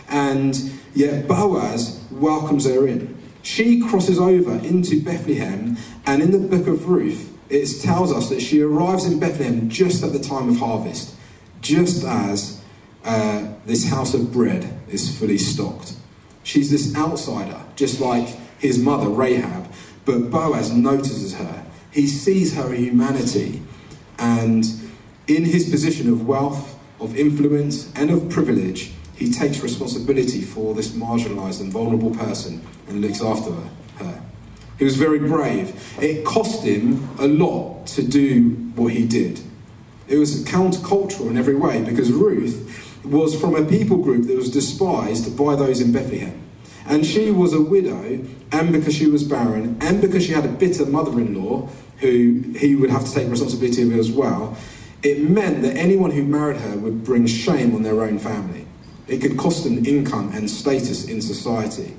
And 0.10 0.56
yet 0.94 1.28
Boaz 1.28 2.06
welcomes 2.12 2.66
her 2.66 2.88
in. 2.88 3.17
She 3.48 3.80
crosses 3.80 4.20
over 4.20 4.58
into 4.58 5.02
Bethlehem, 5.02 5.78
and 6.06 6.22
in 6.22 6.32
the 6.32 6.38
book 6.38 6.68
of 6.68 6.90
Ruth, 6.90 7.34
it 7.50 7.66
tells 7.82 8.12
us 8.12 8.28
that 8.28 8.42
she 8.42 8.62
arrives 8.62 9.06
in 9.06 9.20
Bethlehem 9.20 9.70
just 9.70 10.04
at 10.04 10.12
the 10.12 10.20
time 10.20 10.50
of 10.50 10.58
harvest 10.58 11.16
just 11.62 12.04
as 12.04 12.62
uh, 13.06 13.48
this 13.66 13.90
house 13.90 14.14
of 14.14 14.34
bread 14.34 14.78
is 14.90 15.18
fully 15.18 15.38
stocked. 15.38 15.94
She's 16.44 16.70
this 16.70 16.94
outsider, 16.94 17.62
just 17.78 18.02
like 18.02 18.28
his 18.60 18.78
mother, 18.78 19.08
Rahab, 19.08 19.72
but 20.04 20.30
Boaz 20.30 20.74
notices 20.74 21.36
her. 21.36 21.66
He 21.90 22.06
sees 22.06 22.54
her 22.54 22.74
humanity, 22.74 23.62
and 24.20 24.66
in 25.26 25.46
his 25.46 25.70
position 25.70 26.10
of 26.10 26.28
wealth, 26.28 26.78
of 27.00 27.16
influence, 27.16 27.94
and 27.96 28.12
of 28.12 28.30
privilege, 28.30 28.92
he 29.18 29.32
takes 29.32 29.62
responsibility 29.62 30.42
for 30.42 30.74
this 30.74 30.92
marginalized 30.92 31.60
and 31.60 31.72
vulnerable 31.72 32.12
person 32.12 32.66
and 32.88 33.02
looks 33.02 33.22
after 33.22 33.52
her. 33.52 33.70
He 34.78 34.86
was 34.86 34.96
very 34.96 35.18
brave. 35.18 35.98
It 36.00 36.24
cost 36.24 36.64
him 36.64 37.10
a 37.18 37.28
lot 37.28 37.88
to 37.88 38.04
do 38.04 38.50
what 38.76 38.94
he 38.94 39.08
did. 39.08 39.42
It 40.08 40.18
was 40.18 40.44
countercultural 40.46 41.32
in 41.32 41.38
every 41.38 41.56
way 41.56 41.84
because 41.84 42.12
Ruth 42.12 43.04
was 43.04 43.40
from 43.40 43.56
a 43.56 43.66
people 43.66 43.98
group 43.98 44.28
that 44.28 44.38
was 44.38 44.52
despised 44.52 45.36
by 45.36 45.56
those 45.56 45.82
in 45.82 45.92
Bethlehem. 45.92 46.40
And 46.86 47.06
she 47.06 47.32
was 47.32 47.54
a 47.54 47.62
widow, 47.62 48.24
and 48.52 48.72
because 48.72 48.94
she 48.96 49.08
was 49.08 49.24
barren, 49.24 49.78
and 49.82 50.00
because 50.00 50.26
she 50.26 50.34
had 50.34 50.46
a 50.46 50.50
bitter 50.50 50.86
mother 50.86 51.20
in 51.20 51.34
law 51.34 51.68
who 51.98 52.44
he 52.56 52.76
would 52.76 52.92
have 52.92 53.04
to 53.04 53.12
take 53.12 53.30
responsibility 53.30 53.82
of 53.82 53.94
as 53.98 54.12
well, 54.12 54.56
it 55.02 55.28
meant 55.28 55.64
that 55.64 55.76
anyone 55.76 56.12
who 56.12 56.24
married 56.24 56.58
her 56.58 56.78
would 56.78 57.04
bring 57.04 57.26
shame 57.26 57.74
on 57.74 57.82
their 57.82 58.04
own 58.04 58.20
family. 58.20 58.67
It 59.08 59.22
could 59.22 59.38
cost 59.38 59.64
them 59.64 59.86
income 59.86 60.32
and 60.34 60.50
status 60.50 61.06
in 61.08 61.22
society. 61.22 61.96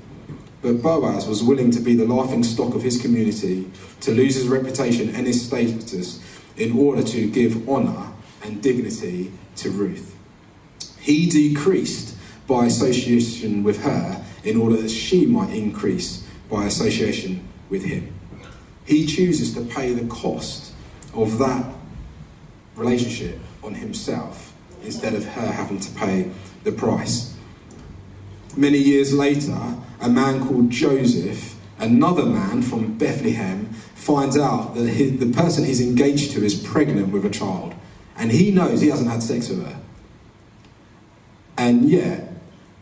But 0.61 0.81
Boaz 0.81 1.27
was 1.27 1.41
willing 1.41 1.71
to 1.71 1.79
be 1.79 1.95
the 1.95 2.05
laughing 2.05 2.43
stock 2.43 2.75
of 2.75 2.83
his 2.83 3.01
community, 3.01 3.71
to 4.01 4.11
lose 4.11 4.35
his 4.35 4.47
reputation 4.47 5.15
and 5.15 5.25
his 5.25 5.45
status 5.45 6.21
in 6.57 6.77
order 6.77 7.01
to 7.03 7.29
give 7.29 7.67
honour 7.67 8.11
and 8.43 8.61
dignity 8.61 9.31
to 9.57 9.71
Ruth. 9.71 10.15
He 10.99 11.29
decreased 11.29 12.15
by 12.45 12.65
association 12.65 13.63
with 13.63 13.83
her 13.83 14.23
in 14.43 14.57
order 14.57 14.77
that 14.77 14.89
she 14.89 15.25
might 15.25 15.51
increase 15.51 16.27
by 16.49 16.65
association 16.65 17.47
with 17.69 17.85
him. 17.85 18.13
He 18.85 19.05
chooses 19.05 19.53
to 19.53 19.61
pay 19.61 19.93
the 19.93 20.07
cost 20.07 20.73
of 21.13 21.37
that 21.37 21.65
relationship 22.75 23.39
on 23.63 23.75
himself 23.75 24.53
instead 24.83 25.13
of 25.13 25.25
her 25.25 25.51
having 25.51 25.79
to 25.79 25.91
pay 25.91 26.31
the 26.63 26.71
price. 26.71 27.35
Many 28.55 28.77
years 28.77 29.13
later, 29.13 29.75
a 30.01 30.09
man 30.09 30.47
called 30.47 30.69
Joseph, 30.69 31.55
another 31.77 32.25
man 32.25 32.61
from 32.61 32.97
Bethlehem, 32.97 33.67
finds 33.95 34.37
out 34.37 34.75
that 34.75 34.83
the 34.83 35.31
person 35.31 35.65
he's 35.65 35.81
engaged 35.81 36.31
to 36.31 36.43
is 36.43 36.55
pregnant 36.55 37.09
with 37.09 37.25
a 37.25 37.29
child. 37.29 37.75
And 38.17 38.31
he 38.31 38.51
knows 38.51 38.81
he 38.81 38.89
hasn't 38.89 39.09
had 39.09 39.23
sex 39.23 39.49
with 39.49 39.65
her. 39.65 39.79
And 41.57 41.89
yeah, 41.89 42.27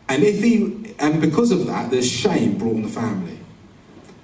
and 0.08 0.22
if 0.22 0.42
he 0.42 0.94
and 0.98 1.20
because 1.20 1.50
of 1.50 1.66
that, 1.66 1.90
there's 1.90 2.10
shame 2.10 2.58
brought 2.58 2.76
on 2.76 2.82
the 2.82 2.88
family. 2.88 3.38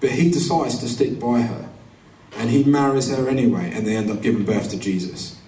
But 0.00 0.10
he 0.10 0.30
decides 0.30 0.78
to 0.78 0.88
stick 0.88 1.20
by 1.20 1.42
her. 1.42 1.68
And 2.36 2.50
he 2.50 2.64
marries 2.64 3.10
her 3.10 3.28
anyway, 3.28 3.70
and 3.72 3.86
they 3.86 3.96
end 3.96 4.10
up 4.10 4.22
giving 4.22 4.44
birth 4.44 4.70
to 4.70 4.78
Jesus. 4.78 5.40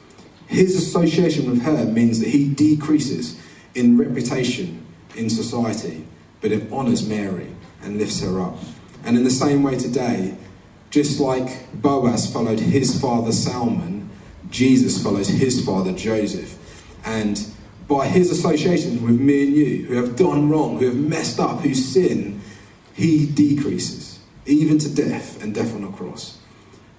His 0.46 0.76
association 0.76 1.50
with 1.50 1.62
her 1.62 1.84
means 1.84 2.20
that 2.20 2.28
he 2.28 2.48
decreases 2.48 3.40
in 3.76 3.98
reputation 3.98 4.84
in 5.14 5.30
society, 5.30 6.04
but 6.40 6.50
it 6.50 6.72
honours 6.72 7.06
Mary 7.06 7.48
and 7.82 7.98
lifts 7.98 8.22
her 8.22 8.40
up. 8.40 8.56
And 9.04 9.16
in 9.16 9.24
the 9.24 9.30
same 9.30 9.62
way 9.62 9.76
today, 9.76 10.36
just 10.90 11.20
like 11.20 11.70
Boaz 11.80 12.32
followed 12.32 12.58
his 12.58 13.00
father 13.00 13.32
Salmon, 13.32 14.10
Jesus 14.50 15.02
follows 15.02 15.28
his 15.28 15.64
father 15.64 15.92
Joseph. 15.92 16.58
And 17.04 17.46
by 17.86 18.08
his 18.08 18.30
association 18.30 19.04
with 19.04 19.20
me 19.20 19.44
and 19.44 19.54
you, 19.54 19.86
who 19.86 19.94
have 19.96 20.16
done 20.16 20.48
wrong, 20.48 20.78
who 20.78 20.86
have 20.86 20.96
messed 20.96 21.38
up, 21.38 21.60
who 21.60 21.74
sin, 21.74 22.40
he 22.94 23.26
decreases, 23.26 24.20
even 24.46 24.78
to 24.78 24.92
death 24.92 25.42
and 25.42 25.54
death 25.54 25.74
on 25.74 25.84
a 25.84 25.92
cross. 25.92 26.38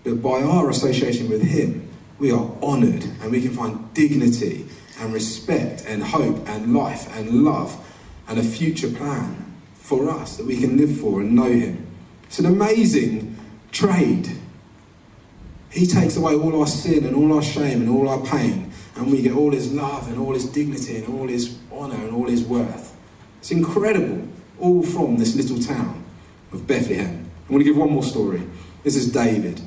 But 0.04 0.22
by 0.22 0.42
our 0.44 0.70
association 0.70 1.30
with 1.30 1.42
him, 1.42 1.90
we 2.20 2.32
are 2.32 2.52
honoured 2.62 3.04
and 3.04 3.32
we 3.32 3.42
can 3.42 3.52
find 3.52 3.94
dignity 3.94 4.68
and 5.00 5.14
respect 5.14 5.84
and 5.88 6.04
hope 6.04 6.48
and 6.48 6.74
life 6.74 7.14
and 7.16 7.44
love 7.44 7.84
and 8.28 8.40
a 8.40 8.44
future 8.44 8.90
plan 8.90 9.56
for 9.74 10.10
us 10.10 10.38
that 10.38 10.46
we 10.46 10.60
can 10.60 10.78
live 10.78 11.00
for 11.00 11.22
and 11.22 11.36
know 11.36 11.52
him. 11.52 11.86
It's 12.24 12.40
an 12.40 12.46
amazing 12.46 13.38
trade. 13.72 14.30
He 15.70 15.86
takes 15.86 16.18
away 16.18 16.34
all 16.34 16.60
our 16.60 16.68
sin 16.68 17.06
and 17.06 17.16
all 17.16 17.34
our 17.34 17.42
shame 17.42 17.82
and 17.82 17.90
all 17.90 18.10
our 18.10 18.20
pain, 18.26 18.72
and 18.96 19.12
we 19.12 19.22
get 19.22 19.34
all 19.34 19.52
his 19.52 19.72
love 19.72 20.10
and 20.10 20.20
all 20.20 20.34
his 20.34 20.46
dignity 20.46 20.98
and 20.98 21.08
all 21.08 21.28
his 21.28 21.58
honour 21.72 21.96
and 21.96 22.14
all 22.14 22.28
his 22.28 22.44
worth. 22.44 22.96
It's 23.40 23.52
incredible, 23.52 24.28
all 24.60 24.84
from 24.84 25.18
this 25.18 25.36
little 25.36 25.60
town 25.60 26.04
of 26.52 26.68
Bethlehem. 26.68 27.30
I 27.48 27.52
want 27.52 27.62
to 27.62 27.66
give 27.66 27.78
one 27.78 27.92
more 27.92 28.04
story. 28.04 28.44
This 28.84 28.96
is 28.96 29.12
David. 29.12 29.62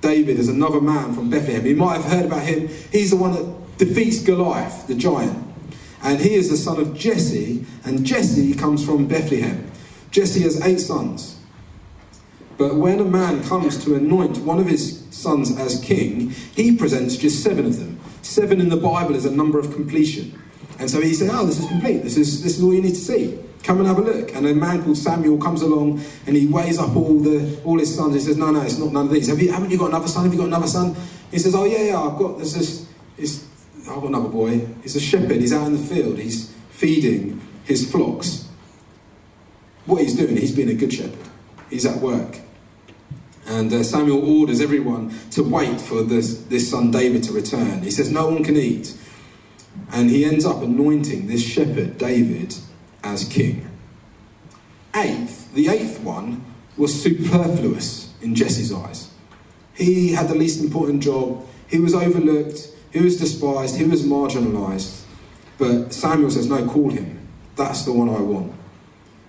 David 0.00 0.38
is 0.38 0.48
another 0.48 0.80
man 0.80 1.14
from 1.14 1.30
Bethlehem. 1.30 1.64
You 1.64 1.76
might 1.76 1.94
have 1.94 2.04
heard 2.04 2.26
about 2.26 2.42
him. 2.42 2.68
He's 2.92 3.10
the 3.10 3.16
one 3.16 3.32
that 3.32 3.63
defeats 3.78 4.22
Goliath, 4.22 4.86
the 4.86 4.94
giant. 4.94 5.42
And 6.02 6.20
he 6.20 6.34
is 6.34 6.50
the 6.50 6.56
son 6.56 6.78
of 6.78 6.96
Jesse, 6.96 7.64
and 7.84 8.04
Jesse 8.04 8.54
comes 8.54 8.84
from 8.84 9.06
Bethlehem. 9.06 9.70
Jesse 10.10 10.42
has 10.42 10.60
eight 10.64 10.80
sons. 10.80 11.40
But 12.56 12.76
when 12.76 13.00
a 13.00 13.04
man 13.04 13.42
comes 13.44 13.82
to 13.84 13.94
anoint 13.94 14.38
one 14.38 14.58
of 14.58 14.66
his 14.66 15.04
sons 15.10 15.58
as 15.58 15.80
king, 15.80 16.30
he 16.54 16.76
presents 16.76 17.16
just 17.16 17.42
seven 17.42 17.66
of 17.66 17.78
them. 17.78 17.98
Seven 18.22 18.60
in 18.60 18.68
the 18.68 18.76
Bible 18.76 19.14
is 19.14 19.24
a 19.24 19.30
number 19.30 19.58
of 19.58 19.72
completion. 19.72 20.40
And 20.78 20.90
so 20.90 21.00
he 21.00 21.14
said, 21.14 21.30
Oh, 21.32 21.46
this 21.46 21.58
is 21.58 21.68
complete. 21.68 22.02
This 22.02 22.16
is, 22.16 22.42
this 22.42 22.58
is 22.58 22.62
all 22.62 22.74
you 22.74 22.82
need 22.82 22.90
to 22.90 22.94
see. 22.96 23.38
Come 23.62 23.78
and 23.78 23.86
have 23.86 23.98
a 23.98 24.02
look. 24.02 24.34
And 24.34 24.46
a 24.46 24.54
man 24.54 24.84
called 24.84 24.98
Samuel 24.98 25.38
comes 25.38 25.62
along 25.62 26.04
and 26.26 26.36
he 26.36 26.46
weighs 26.46 26.78
up 26.78 26.94
all 26.94 27.18
the 27.18 27.60
all 27.64 27.78
his 27.78 27.94
sons. 27.94 28.14
He 28.14 28.20
says, 28.20 28.36
No, 28.36 28.50
no, 28.50 28.60
it's 28.60 28.78
not 28.78 28.92
none 28.92 29.06
of 29.06 29.12
these. 29.12 29.28
Have 29.28 29.40
you, 29.40 29.50
haven't 29.50 29.70
you 29.70 29.78
got 29.78 29.88
another 29.88 30.08
son? 30.08 30.24
Have 30.24 30.32
you 30.32 30.38
got 30.38 30.48
another 30.48 30.66
son? 30.66 30.94
He 31.30 31.38
says, 31.38 31.54
Oh, 31.54 31.64
yeah, 31.64 31.82
yeah, 31.82 32.00
I've 32.00 32.18
got 32.18 32.38
this. 32.38 32.52
this 33.16 33.48
I've 33.88 34.00
got 34.00 34.04
another 34.06 34.28
boy. 34.28 34.66
He's 34.82 34.96
a 34.96 35.00
shepherd. 35.00 35.36
He's 35.36 35.52
out 35.52 35.66
in 35.66 35.72
the 35.74 35.78
field. 35.78 36.18
He's 36.18 36.52
feeding 36.70 37.40
his 37.64 37.90
flocks. 37.90 38.48
What 39.86 40.02
he's 40.02 40.16
doing, 40.16 40.36
he's 40.36 40.54
being 40.54 40.70
a 40.70 40.74
good 40.74 40.92
shepherd. 40.92 41.18
He's 41.68 41.84
at 41.84 42.00
work. 42.00 42.38
And 43.46 43.72
uh, 43.72 43.82
Samuel 43.82 44.40
orders 44.40 44.60
everyone 44.60 45.14
to 45.32 45.42
wait 45.42 45.80
for 45.80 46.02
this, 46.02 46.38
this 46.44 46.70
son 46.70 46.90
David 46.90 47.22
to 47.24 47.32
return. 47.32 47.82
He 47.82 47.90
says, 47.90 48.10
No 48.10 48.28
one 48.30 48.42
can 48.42 48.56
eat. 48.56 48.96
And 49.92 50.10
he 50.10 50.24
ends 50.24 50.46
up 50.46 50.62
anointing 50.62 51.26
this 51.26 51.46
shepherd, 51.46 51.98
David, 51.98 52.54
as 53.02 53.24
king. 53.24 53.68
Eighth, 54.96 55.52
the 55.52 55.68
eighth 55.68 56.00
one 56.00 56.44
was 56.76 57.02
superfluous 57.02 58.14
in 58.22 58.34
Jesse's 58.34 58.72
eyes. 58.72 59.10
He 59.74 60.12
had 60.12 60.28
the 60.28 60.34
least 60.34 60.62
important 60.62 61.02
job, 61.02 61.44
he 61.68 61.80
was 61.80 61.94
overlooked, 61.94 62.68
he 62.94 63.00
was 63.00 63.18
despised, 63.18 63.76
he 63.76 63.84
was 63.84 64.04
marginalized. 64.04 65.02
But 65.58 65.92
Samuel 65.92 66.30
says, 66.30 66.48
No, 66.48 66.64
call 66.66 66.90
him. 66.90 67.28
That's 67.56 67.84
the 67.84 67.92
one 67.92 68.08
I 68.08 68.20
want. 68.20 68.52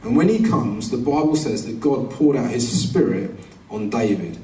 And 0.04 0.16
when 0.16 0.30
he 0.30 0.48
comes, 0.48 0.92
the 0.92 0.98
Bible 0.98 1.36
says 1.36 1.66
that 1.66 1.80
God 1.80 2.12
poured 2.12 2.38
out 2.38 2.52
his 2.52 2.88
spirit 2.88 3.32
on 3.72 3.90
David. 3.90 4.38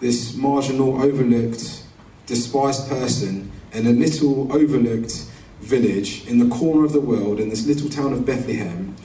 This 0.00 0.34
marginal, 0.36 1.02
overlooked, 1.02 1.84
despised 2.26 2.90
person 2.90 3.50
in 3.72 3.86
a 3.86 3.90
little 3.90 4.52
overlooked 4.52 5.26
village 5.60 6.26
in 6.26 6.38
the 6.38 6.54
corner 6.54 6.84
of 6.84 6.92
the 6.92 7.00
world, 7.00 7.40
in 7.40 7.48
this 7.48 7.66
little 7.66 7.88
town 7.88 8.12
of 8.12 8.26
Bethlehem, 8.26 8.96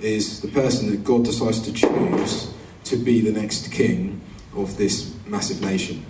is 0.00 0.40
the 0.40 0.48
person 0.48 0.90
that 0.90 1.04
God 1.04 1.26
decides 1.26 1.60
to 1.60 1.72
choose 1.72 2.50
to 2.84 2.96
be 2.96 3.20
the 3.20 3.32
next 3.38 3.70
king 3.70 4.22
of 4.56 4.78
this 4.78 5.14
massive 5.26 5.60
nation. 5.60 6.06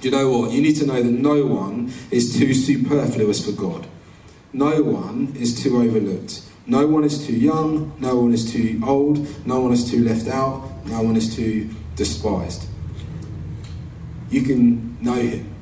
Do 0.00 0.08
you 0.08 0.10
know 0.10 0.30
what? 0.30 0.50
You 0.50 0.60
need 0.60 0.76
to 0.76 0.86
know 0.86 1.02
that 1.02 1.10
no 1.10 1.46
one 1.46 1.92
is 2.10 2.36
too 2.38 2.52
superfluous 2.52 3.44
for 3.44 3.52
God. 3.52 3.86
No 4.52 4.82
one 4.82 5.34
is 5.38 5.62
too 5.62 5.78
overlooked. 5.78 6.42
No 6.66 6.86
one 6.86 7.04
is 7.04 7.26
too 7.26 7.34
young. 7.34 7.94
No 7.98 8.16
one 8.16 8.32
is 8.32 8.50
too 8.52 8.80
old. 8.84 9.46
No 9.46 9.60
one 9.60 9.72
is 9.72 9.90
too 9.90 10.04
left 10.04 10.28
out. 10.28 10.68
No 10.86 11.02
one 11.02 11.16
is 11.16 11.34
too 11.34 11.70
despised. 11.94 12.68
You 14.30 14.42
can 14.42 15.02
know 15.02 15.14
him. 15.14 15.54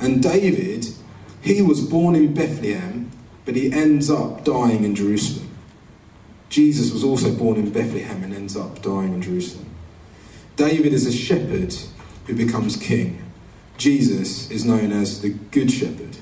And 0.00 0.22
David, 0.22 0.86
he 1.40 1.62
was 1.62 1.80
born 1.80 2.14
in 2.14 2.34
Bethlehem, 2.34 3.10
but 3.44 3.56
he 3.56 3.72
ends 3.72 4.10
up 4.10 4.44
dying 4.44 4.84
in 4.84 4.94
Jerusalem. 4.94 5.48
Jesus 6.48 6.92
was 6.92 7.02
also 7.02 7.34
born 7.34 7.56
in 7.56 7.70
Bethlehem 7.70 8.22
and 8.22 8.34
ends 8.34 8.56
up 8.56 8.82
dying 8.82 9.14
in 9.14 9.22
Jerusalem. 9.22 9.70
David 10.56 10.92
is 10.92 11.06
a 11.06 11.12
shepherd 11.12 11.74
who 12.26 12.34
becomes 12.34 12.76
king. 12.76 13.31
Jesus 13.82 14.48
is 14.48 14.64
known 14.64 14.92
as 14.92 15.22
the 15.22 15.30
Good 15.30 15.68
Shepherd 15.68 16.16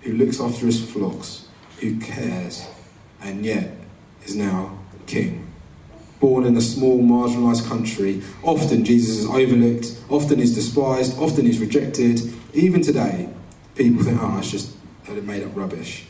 who 0.00 0.14
looks 0.14 0.40
after 0.40 0.64
his 0.64 0.82
flocks, 0.90 1.46
who 1.78 2.00
cares, 2.00 2.66
and 3.20 3.44
yet 3.44 3.76
is 4.24 4.34
now 4.34 4.78
king 5.06 5.46
born 6.20 6.46
in 6.46 6.56
a 6.56 6.60
small, 6.62 7.02
marginalised 7.02 7.68
country. 7.68 8.22
Often 8.42 8.86
Jesus 8.86 9.18
is 9.18 9.26
overlooked, 9.26 9.94
often 10.08 10.38
he's 10.38 10.54
despised, 10.54 11.18
often 11.18 11.44
he's 11.44 11.58
rejected. 11.58 12.20
Even 12.54 12.80
today, 12.80 13.28
people 13.74 14.02
think, 14.02 14.18
oh, 14.18 14.38
it's 14.38 14.50
just 14.50 14.74
made 15.06 15.42
up 15.42 15.54
rubbish. 15.54 16.06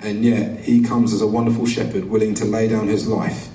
And 0.00 0.22
yet, 0.22 0.60
he 0.60 0.82
comes 0.82 1.14
as 1.14 1.22
a 1.22 1.26
wonderful 1.26 1.64
shepherd 1.64 2.10
willing 2.10 2.34
to 2.34 2.44
lay 2.44 2.68
down 2.68 2.88
his 2.88 3.08
life 3.08 3.48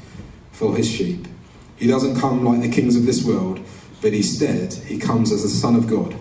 for 0.52 0.76
his 0.76 0.90
sheep. 0.90 1.28
He 1.76 1.86
doesn't 1.86 2.20
come 2.20 2.44
like 2.44 2.62
the 2.62 2.70
kings 2.70 2.96
of 2.96 3.06
this 3.06 3.24
world, 3.24 3.60
but 4.02 4.14
instead, 4.14 4.74
he 4.74 4.98
comes 4.98 5.32
as 5.32 5.44
the 5.44 5.50
Son 5.50 5.76
of 5.76 5.88
God. 5.88 6.16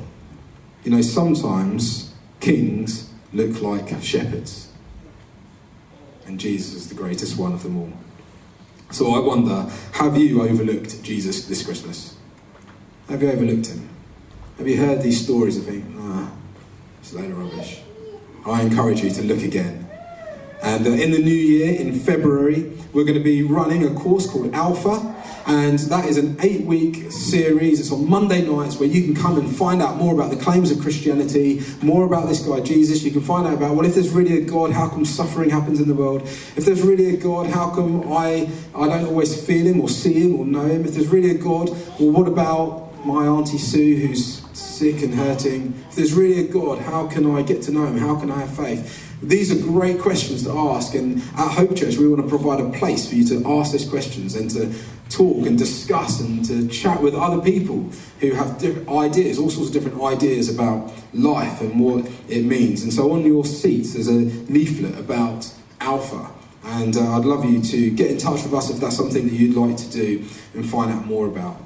You 0.85 0.93
know, 0.93 1.03
sometimes 1.03 2.15
kings 2.41 3.11
look 3.33 3.61
like 3.61 4.03
shepherds, 4.03 4.73
and 6.27 6.39
Jesus 6.39 6.75
is 6.75 6.89
the 6.89 6.95
greatest 6.95 7.39
one 7.39 7.53
of 7.53 7.63
them 7.63 7.77
all. 7.77 7.93
So 8.91 9.15
I 9.15 9.19
wonder, 9.19 9.71
have 9.93 10.17
you 10.17 10.43
overlooked 10.43 11.03
Jesus 11.03 11.47
this 11.47 11.63
Christmas? 11.65 12.17
Have 13.09 13.23
you 13.23 13.31
overlooked 13.31 13.67
him? 13.67 13.89
Have 14.57 14.67
you 14.67 14.79
heard 14.79 15.03
these 15.03 15.23
stories 15.23 15.57
and 15.57 15.67
think, 15.67 15.85
ah, 15.99 16.33
it's 17.01 17.13
a 17.13 17.17
load 17.17 17.31
of 17.31 17.39
rubbish? 17.39 17.81
I 18.47 18.63
encourage 18.63 19.03
you 19.03 19.11
to 19.11 19.23
look 19.23 19.43
again. 19.43 19.89
And 20.63 20.87
uh, 20.87 20.91
in 20.91 21.11
the 21.13 21.19
new 21.19 21.31
year, 21.31 21.79
in 21.79 21.99
February, 21.99 22.73
we're 22.93 23.05
going 23.05 23.19
to 23.19 23.25
be 23.25 23.43
running 23.43 23.85
a 23.85 23.95
course 23.95 24.27
called 24.29 24.53
Alpha. 24.55 25.15
And 25.49 25.79
that 25.79 26.05
is 26.05 26.19
an 26.19 26.37
eight 26.43 26.67
week 26.67 27.11
series. 27.11 27.81
It's 27.81 27.91
on 27.91 28.09
Monday 28.09 28.47
nights 28.47 28.79
where 28.79 28.89
you 28.89 29.03
can 29.03 29.15
come 29.15 29.39
and 29.39 29.49
find 29.49 29.81
out 29.81 29.97
more 29.97 30.13
about 30.13 30.31
the 30.31 30.37
claims 30.37 30.71
of 30.71 30.79
Christianity, 30.79 31.63
more 31.81 32.05
about 32.05 32.29
this 32.29 32.41
guy 32.41 32.61
Jesus. 32.61 33.03
You 33.03 33.11
can 33.11 33.23
find 33.23 33.47
out 33.47 33.55
about, 33.55 33.75
well, 33.75 33.87
if 33.87 33.95
there's 33.95 34.11
really 34.11 34.37
a 34.37 34.45
God, 34.45 34.73
how 34.73 34.91
come 34.91 35.07
suffering 35.07 35.49
happens 35.49 35.81
in 35.81 35.89
the 35.89 35.95
world? 35.95 36.21
If 36.23 36.67
there's 36.67 36.83
really 36.83 37.15
a 37.15 37.17
God, 37.17 37.47
how 37.47 37.71
come 37.71 38.13
I, 38.13 38.51
I 38.75 38.89
don't 38.89 39.07
always 39.07 39.43
feel 39.47 39.67
him 39.67 39.81
or 39.81 39.89
see 39.89 40.21
him 40.21 40.37
or 40.37 40.45
know 40.45 40.67
him? 40.67 40.85
If 40.85 40.93
there's 40.93 41.09
really 41.09 41.31
a 41.31 41.39
God, 41.39 41.71
well, 41.99 42.11
what 42.11 42.29
about 42.29 43.07
my 43.07 43.27
Auntie 43.27 43.57
Sue 43.57 43.97
who's 43.97 44.43
sick 44.53 45.03
and 45.03 45.15
hurting? 45.15 45.83
If 45.89 45.97
there's 45.97 46.13
really 46.13 46.41
a 46.41 46.47
God, 46.47 46.81
how 46.81 47.07
can 47.07 47.35
I 47.35 47.41
get 47.41 47.63
to 47.63 47.73
know 47.73 47.87
Him? 47.87 47.97
How 47.97 48.17
can 48.17 48.31
I 48.31 48.41
have 48.41 48.55
faith? 48.55 49.08
These 49.23 49.51
are 49.51 49.61
great 49.61 50.01
questions 50.01 50.45
to 50.45 50.53
ask, 50.53 50.95
and 50.95 51.19
at 51.37 51.51
Hope 51.53 51.77
Church, 51.77 51.97
we 51.97 52.07
want 52.09 52.23
to 52.23 52.29
provide 52.29 52.61
a 52.61 52.71
place 52.79 53.09
for 53.09 53.17
you 53.17 53.25
to 53.29 53.59
ask 53.59 53.73
those 53.73 53.89
questions 53.89 54.37
and 54.37 54.49
to 54.53 54.73
talk 55.11 55.47
and 55.47 55.59
discuss 55.59 56.21
and 56.21 56.45
to 56.45 56.69
chat 56.69 57.03
with 57.03 57.15
other 57.15 57.43
people 57.43 57.91
who 58.21 58.33
have 58.33 58.59
different 58.59 58.89
ideas, 58.89 59.39
all 59.39 59.51
sorts 59.51 59.69
of 59.69 59.73
different 59.75 60.01
ideas 60.03 60.55
about 60.55 60.93
life 61.13 61.61
and 61.61 61.81
what 61.81 62.09
it 62.29 62.45
means. 62.45 62.83
And 62.83 62.93
so 62.93 63.11
on 63.13 63.25
your 63.25 63.45
seats, 63.45 63.95
there's 63.95 64.09
a 64.09 64.13
leaflet 64.53 64.99
about 64.99 65.53
Alpha. 65.81 66.31
And 66.65 66.97
uh, 66.97 67.17
I'd 67.17 67.25
love 67.25 67.45
you 67.45 67.63
to 67.63 67.91
get 67.91 68.11
in 68.11 68.19
touch 68.19 68.43
with 68.43 68.53
us 68.53 68.71
if 68.71 68.79
that's 68.79 68.97
something 68.97 69.27
that 69.27 69.35
you'd 69.35 69.57
like 69.57 69.77
to 69.79 69.91
do 69.91 70.25
and 70.55 70.69
find 70.69 70.93
out 70.93 71.07
more 71.07 71.27
about. 71.27 71.61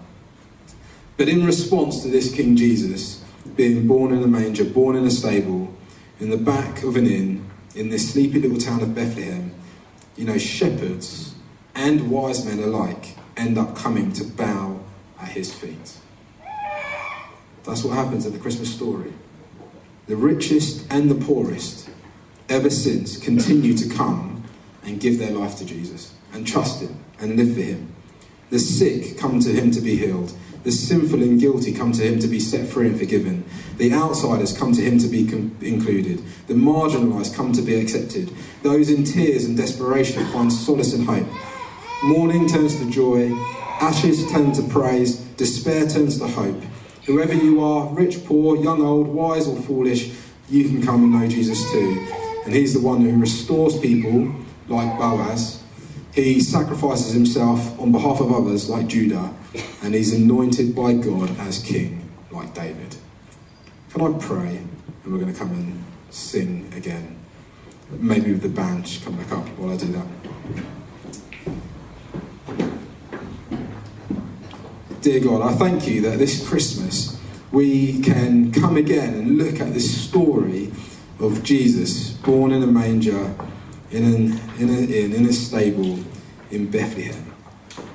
But 1.16 1.28
in 1.28 1.44
response 1.44 2.02
to 2.02 2.08
this 2.08 2.32
King 2.32 2.56
Jesus 2.56 3.22
being 3.56 3.86
born 3.86 4.12
in 4.12 4.22
a 4.22 4.26
manger, 4.26 4.64
born 4.64 4.96
in 4.96 5.04
a 5.04 5.10
stable, 5.10 5.74
in 6.22 6.30
the 6.30 6.36
back 6.36 6.84
of 6.84 6.94
an 6.94 7.04
inn, 7.04 7.44
in 7.74 7.88
this 7.88 8.12
sleepy 8.12 8.38
little 8.38 8.56
town 8.56 8.80
of 8.80 8.94
Bethlehem, 8.94 9.52
you 10.16 10.24
know, 10.24 10.38
shepherds 10.38 11.34
and 11.74 12.12
wise 12.12 12.46
men 12.46 12.60
alike 12.60 13.16
end 13.36 13.58
up 13.58 13.74
coming 13.74 14.12
to 14.12 14.22
bow 14.22 14.78
at 15.20 15.30
his 15.30 15.52
feet. 15.52 15.98
That's 17.64 17.82
what 17.82 17.96
happens 17.96 18.24
at 18.24 18.32
the 18.32 18.38
Christmas 18.38 18.72
story. 18.72 19.12
The 20.06 20.14
richest 20.14 20.86
and 20.92 21.10
the 21.10 21.16
poorest, 21.16 21.90
ever 22.48 22.70
since, 22.70 23.16
continue 23.16 23.76
to 23.76 23.88
come 23.92 24.44
and 24.84 25.00
give 25.00 25.18
their 25.18 25.32
life 25.32 25.56
to 25.56 25.64
Jesus 25.64 26.14
and 26.32 26.46
trust 26.46 26.82
him 26.82 27.00
and 27.18 27.36
live 27.36 27.54
for 27.54 27.62
him. 27.62 27.92
The 28.50 28.60
sick 28.60 29.18
come 29.18 29.40
to 29.40 29.48
him 29.48 29.72
to 29.72 29.80
be 29.80 29.96
healed. 29.96 30.32
The 30.64 30.70
sinful 30.70 31.22
and 31.22 31.40
guilty 31.40 31.72
come 31.72 31.90
to 31.92 32.02
him 32.02 32.20
to 32.20 32.28
be 32.28 32.38
set 32.38 32.68
free 32.68 32.86
and 32.86 32.98
forgiven. 32.98 33.44
The 33.78 33.92
outsiders 33.92 34.56
come 34.56 34.72
to 34.74 34.80
him 34.80 34.98
to 34.98 35.08
be 35.08 35.20
included. 35.66 36.22
The 36.46 36.54
marginalised 36.54 37.34
come 37.34 37.52
to 37.52 37.62
be 37.62 37.74
accepted. 37.74 38.30
Those 38.62 38.88
in 38.88 39.02
tears 39.02 39.44
and 39.44 39.56
desperation 39.56 40.24
find 40.26 40.52
solace 40.52 40.94
and 40.94 41.04
hope. 41.04 41.26
Mourning 42.04 42.48
turns 42.48 42.76
to 42.76 42.88
joy, 42.90 43.32
ashes 43.80 44.30
turn 44.30 44.52
to 44.52 44.62
praise, 44.62 45.16
despair 45.36 45.88
turns 45.88 46.18
to 46.18 46.28
hope. 46.28 46.62
Whoever 47.06 47.34
you 47.34 47.62
are, 47.64 47.88
rich, 47.88 48.24
poor, 48.24 48.56
young, 48.56 48.82
old, 48.82 49.08
wise, 49.08 49.48
or 49.48 49.56
foolish, 49.62 50.12
you 50.48 50.64
can 50.68 50.82
come 50.82 51.02
and 51.02 51.12
know 51.12 51.28
Jesus 51.28 51.60
too. 51.72 52.06
And 52.44 52.54
He's 52.54 52.74
the 52.74 52.80
one 52.80 53.02
who 53.02 53.18
restores 53.18 53.78
people 53.78 54.32
like 54.68 54.96
Boaz. 54.98 55.61
He 56.12 56.40
sacrifices 56.40 57.14
himself 57.14 57.78
on 57.80 57.90
behalf 57.90 58.20
of 58.20 58.30
others 58.30 58.68
like 58.68 58.86
Judah, 58.86 59.32
and 59.82 59.94
he's 59.94 60.12
anointed 60.12 60.74
by 60.74 60.92
God 60.92 61.38
as 61.38 61.58
king 61.58 62.10
like 62.30 62.52
David. 62.54 62.96
Can 63.90 64.02
I 64.02 64.18
pray? 64.18 64.58
And 65.04 65.12
we're 65.12 65.18
going 65.18 65.32
to 65.32 65.38
come 65.38 65.52
and 65.52 65.82
sing 66.10 66.70
again. 66.76 67.18
Maybe 67.90 68.32
with 68.32 68.42
the 68.42 68.48
band 68.48 69.00
come 69.04 69.16
back 69.16 69.32
up 69.32 69.48
while 69.58 69.72
I 69.72 69.76
do 69.76 69.86
that. 69.86 70.06
Dear 75.00 75.20
God, 75.20 75.42
I 75.42 75.54
thank 75.56 75.88
you 75.88 76.00
that 76.02 76.18
this 76.18 76.46
Christmas 76.46 77.18
we 77.50 78.00
can 78.00 78.52
come 78.52 78.76
again 78.76 79.14
and 79.14 79.36
look 79.36 79.60
at 79.60 79.74
this 79.74 80.08
story 80.08 80.70
of 81.18 81.42
Jesus 81.42 82.10
born 82.10 82.52
in 82.52 82.62
a 82.62 82.66
manger, 82.66 83.34
in, 83.92 84.04
an, 84.04 84.40
in, 84.58 84.68
a, 84.68 84.78
in, 84.78 85.12
in 85.12 85.26
a 85.26 85.32
stable 85.32 85.98
in 86.50 86.70
Bethlehem. 86.70 87.32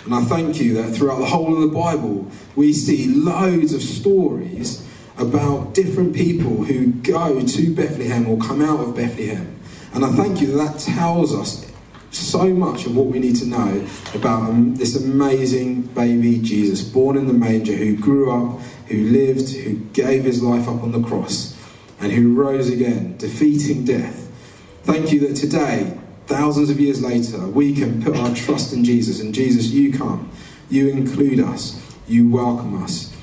And 0.06 0.16
I 0.16 0.22
thank 0.22 0.60
you 0.60 0.74
that 0.76 0.96
throughout 0.96 1.20
the 1.20 1.26
whole 1.26 1.54
of 1.54 1.62
the 1.62 1.76
Bible 1.76 2.32
we 2.56 2.72
see 2.74 3.08
loads 3.08 3.74
of 3.74 3.82
stories 3.82 4.88
about 5.18 5.74
different 5.74 6.16
people 6.16 6.64
who 6.64 6.94
go 6.94 7.42
to 7.42 7.76
Bethlehem 7.76 8.28
or 8.30 8.38
come 8.38 8.62
out 8.62 8.80
of 8.80 8.96
Bethlehem. 8.96 9.60
And 9.94 10.06
I 10.06 10.10
thank 10.10 10.42
you 10.42 10.48
that 10.48 10.74
that 10.74 10.80
tells 10.80 11.34
us 11.34 11.70
so 12.12 12.48
much 12.54 12.86
of 12.86 12.96
what 12.96 13.08
we 13.08 13.20
need 13.20 13.36
to 13.38 13.46
know 13.46 13.88
about 14.14 14.50
um, 14.50 14.76
this 14.76 14.96
amazing 14.96 15.82
baby 15.82 16.40
Jesus, 16.40 16.82
born 16.82 17.18
in 17.18 17.28
the 17.28 17.34
manger, 17.34 17.74
who 17.74 17.96
grew 17.98 18.32
up, 18.32 18.62
who 18.88 18.98
lived, 19.10 19.50
who 19.56 19.76
gave 19.94 20.24
his 20.24 20.42
life 20.42 20.68
up 20.68 20.84
on 20.84 20.92
the 20.92 21.02
cross, 21.02 21.58
and 22.00 22.12
who 22.12 22.34
rose 22.34 22.70
again, 22.70 23.18
defeating 23.18 23.86
death. 23.86 24.27
Thank 24.88 25.12
you 25.12 25.20
that 25.28 25.36
today, 25.36 26.00
thousands 26.28 26.70
of 26.70 26.80
years 26.80 27.04
later, 27.04 27.46
we 27.46 27.74
can 27.74 28.02
put 28.02 28.16
our 28.16 28.34
trust 28.34 28.72
in 28.72 28.86
Jesus. 28.86 29.20
And 29.20 29.36
Jesus, 29.36 29.68
you 29.68 29.92
come, 29.92 30.32
you 30.70 30.88
include 30.88 31.42
us, 31.42 31.82
you 32.08 32.30
welcome 32.30 32.82
us. 32.82 33.14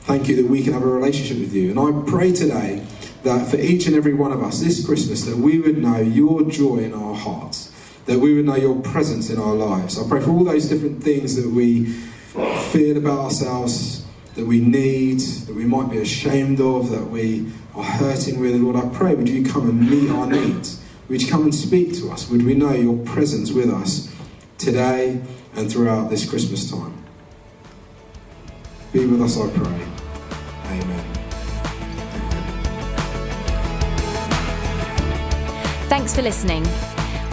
Thank 0.00 0.28
you 0.28 0.36
that 0.36 0.46
we 0.46 0.64
can 0.64 0.72
have 0.72 0.82
a 0.82 0.86
relationship 0.86 1.38
with 1.38 1.52
you. 1.52 1.70
And 1.70 1.78
I 1.78 2.10
pray 2.10 2.32
today 2.32 2.86
that 3.22 3.50
for 3.50 3.58
each 3.58 3.86
and 3.86 3.94
every 3.94 4.14
one 4.14 4.32
of 4.32 4.42
us 4.42 4.60
this 4.60 4.84
Christmas, 4.84 5.24
that 5.26 5.36
we 5.36 5.58
would 5.58 5.76
know 5.76 6.00
your 6.00 6.42
joy 6.44 6.78
in 6.78 6.94
our 6.94 7.14
hearts 7.14 7.72
that 8.06 8.20
we 8.20 8.34
would 8.34 8.46
know 8.46 8.56
your 8.56 8.80
presence 8.80 9.30
in 9.30 9.38
our 9.38 9.54
lives. 9.54 9.98
I 9.98 10.08
pray 10.08 10.20
for 10.20 10.30
all 10.30 10.44
those 10.44 10.68
different 10.68 11.02
things 11.02 11.34
that 11.36 11.50
we 11.50 11.86
feel 12.70 12.96
about 12.96 13.18
ourselves, 13.18 14.05
that 14.36 14.44
we 14.44 14.60
need, 14.60 15.18
that 15.18 15.54
we 15.54 15.64
might 15.64 15.90
be 15.90 15.98
ashamed 15.98 16.60
of, 16.60 16.90
that 16.90 17.06
we 17.06 17.50
are 17.74 17.82
hurting 17.82 18.38
with. 18.38 18.54
Lord, 18.54 18.76
I 18.76 18.86
pray, 18.94 19.14
would 19.14 19.28
you 19.28 19.42
come 19.42 19.68
and 19.68 19.90
meet 19.90 20.10
our 20.10 20.26
needs? 20.26 20.82
Would 21.08 21.22
you 21.22 21.28
come 21.28 21.44
and 21.44 21.54
speak 21.54 21.94
to 21.94 22.10
us? 22.10 22.28
Would 22.28 22.44
we 22.44 22.54
know 22.54 22.72
your 22.72 22.98
presence 22.98 23.50
with 23.50 23.70
us 23.70 24.14
today 24.58 25.22
and 25.54 25.72
throughout 25.72 26.10
this 26.10 26.28
Christmas 26.28 26.70
time? 26.70 27.02
Be 28.92 29.06
with 29.06 29.22
us, 29.22 29.38
I 29.40 29.48
pray. 29.48 29.86
Amen. 30.66 31.04
Thanks 35.88 36.14
for 36.14 36.20
listening. 36.20 36.66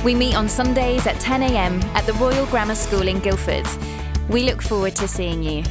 We 0.06 0.16
meet 0.16 0.36
on 0.36 0.48
Sundays 0.48 1.06
at 1.06 1.18
10am 1.18 1.84
at 1.96 2.06
the 2.06 2.14
Royal 2.14 2.46
Grammar 2.46 2.76
School 2.76 3.08
in 3.10 3.20
Guildford. 3.20 3.68
We 4.30 4.44
look 4.44 4.62
forward 4.62 4.96
to 4.98 5.08
seeing 5.08 5.44
you. 5.44 5.64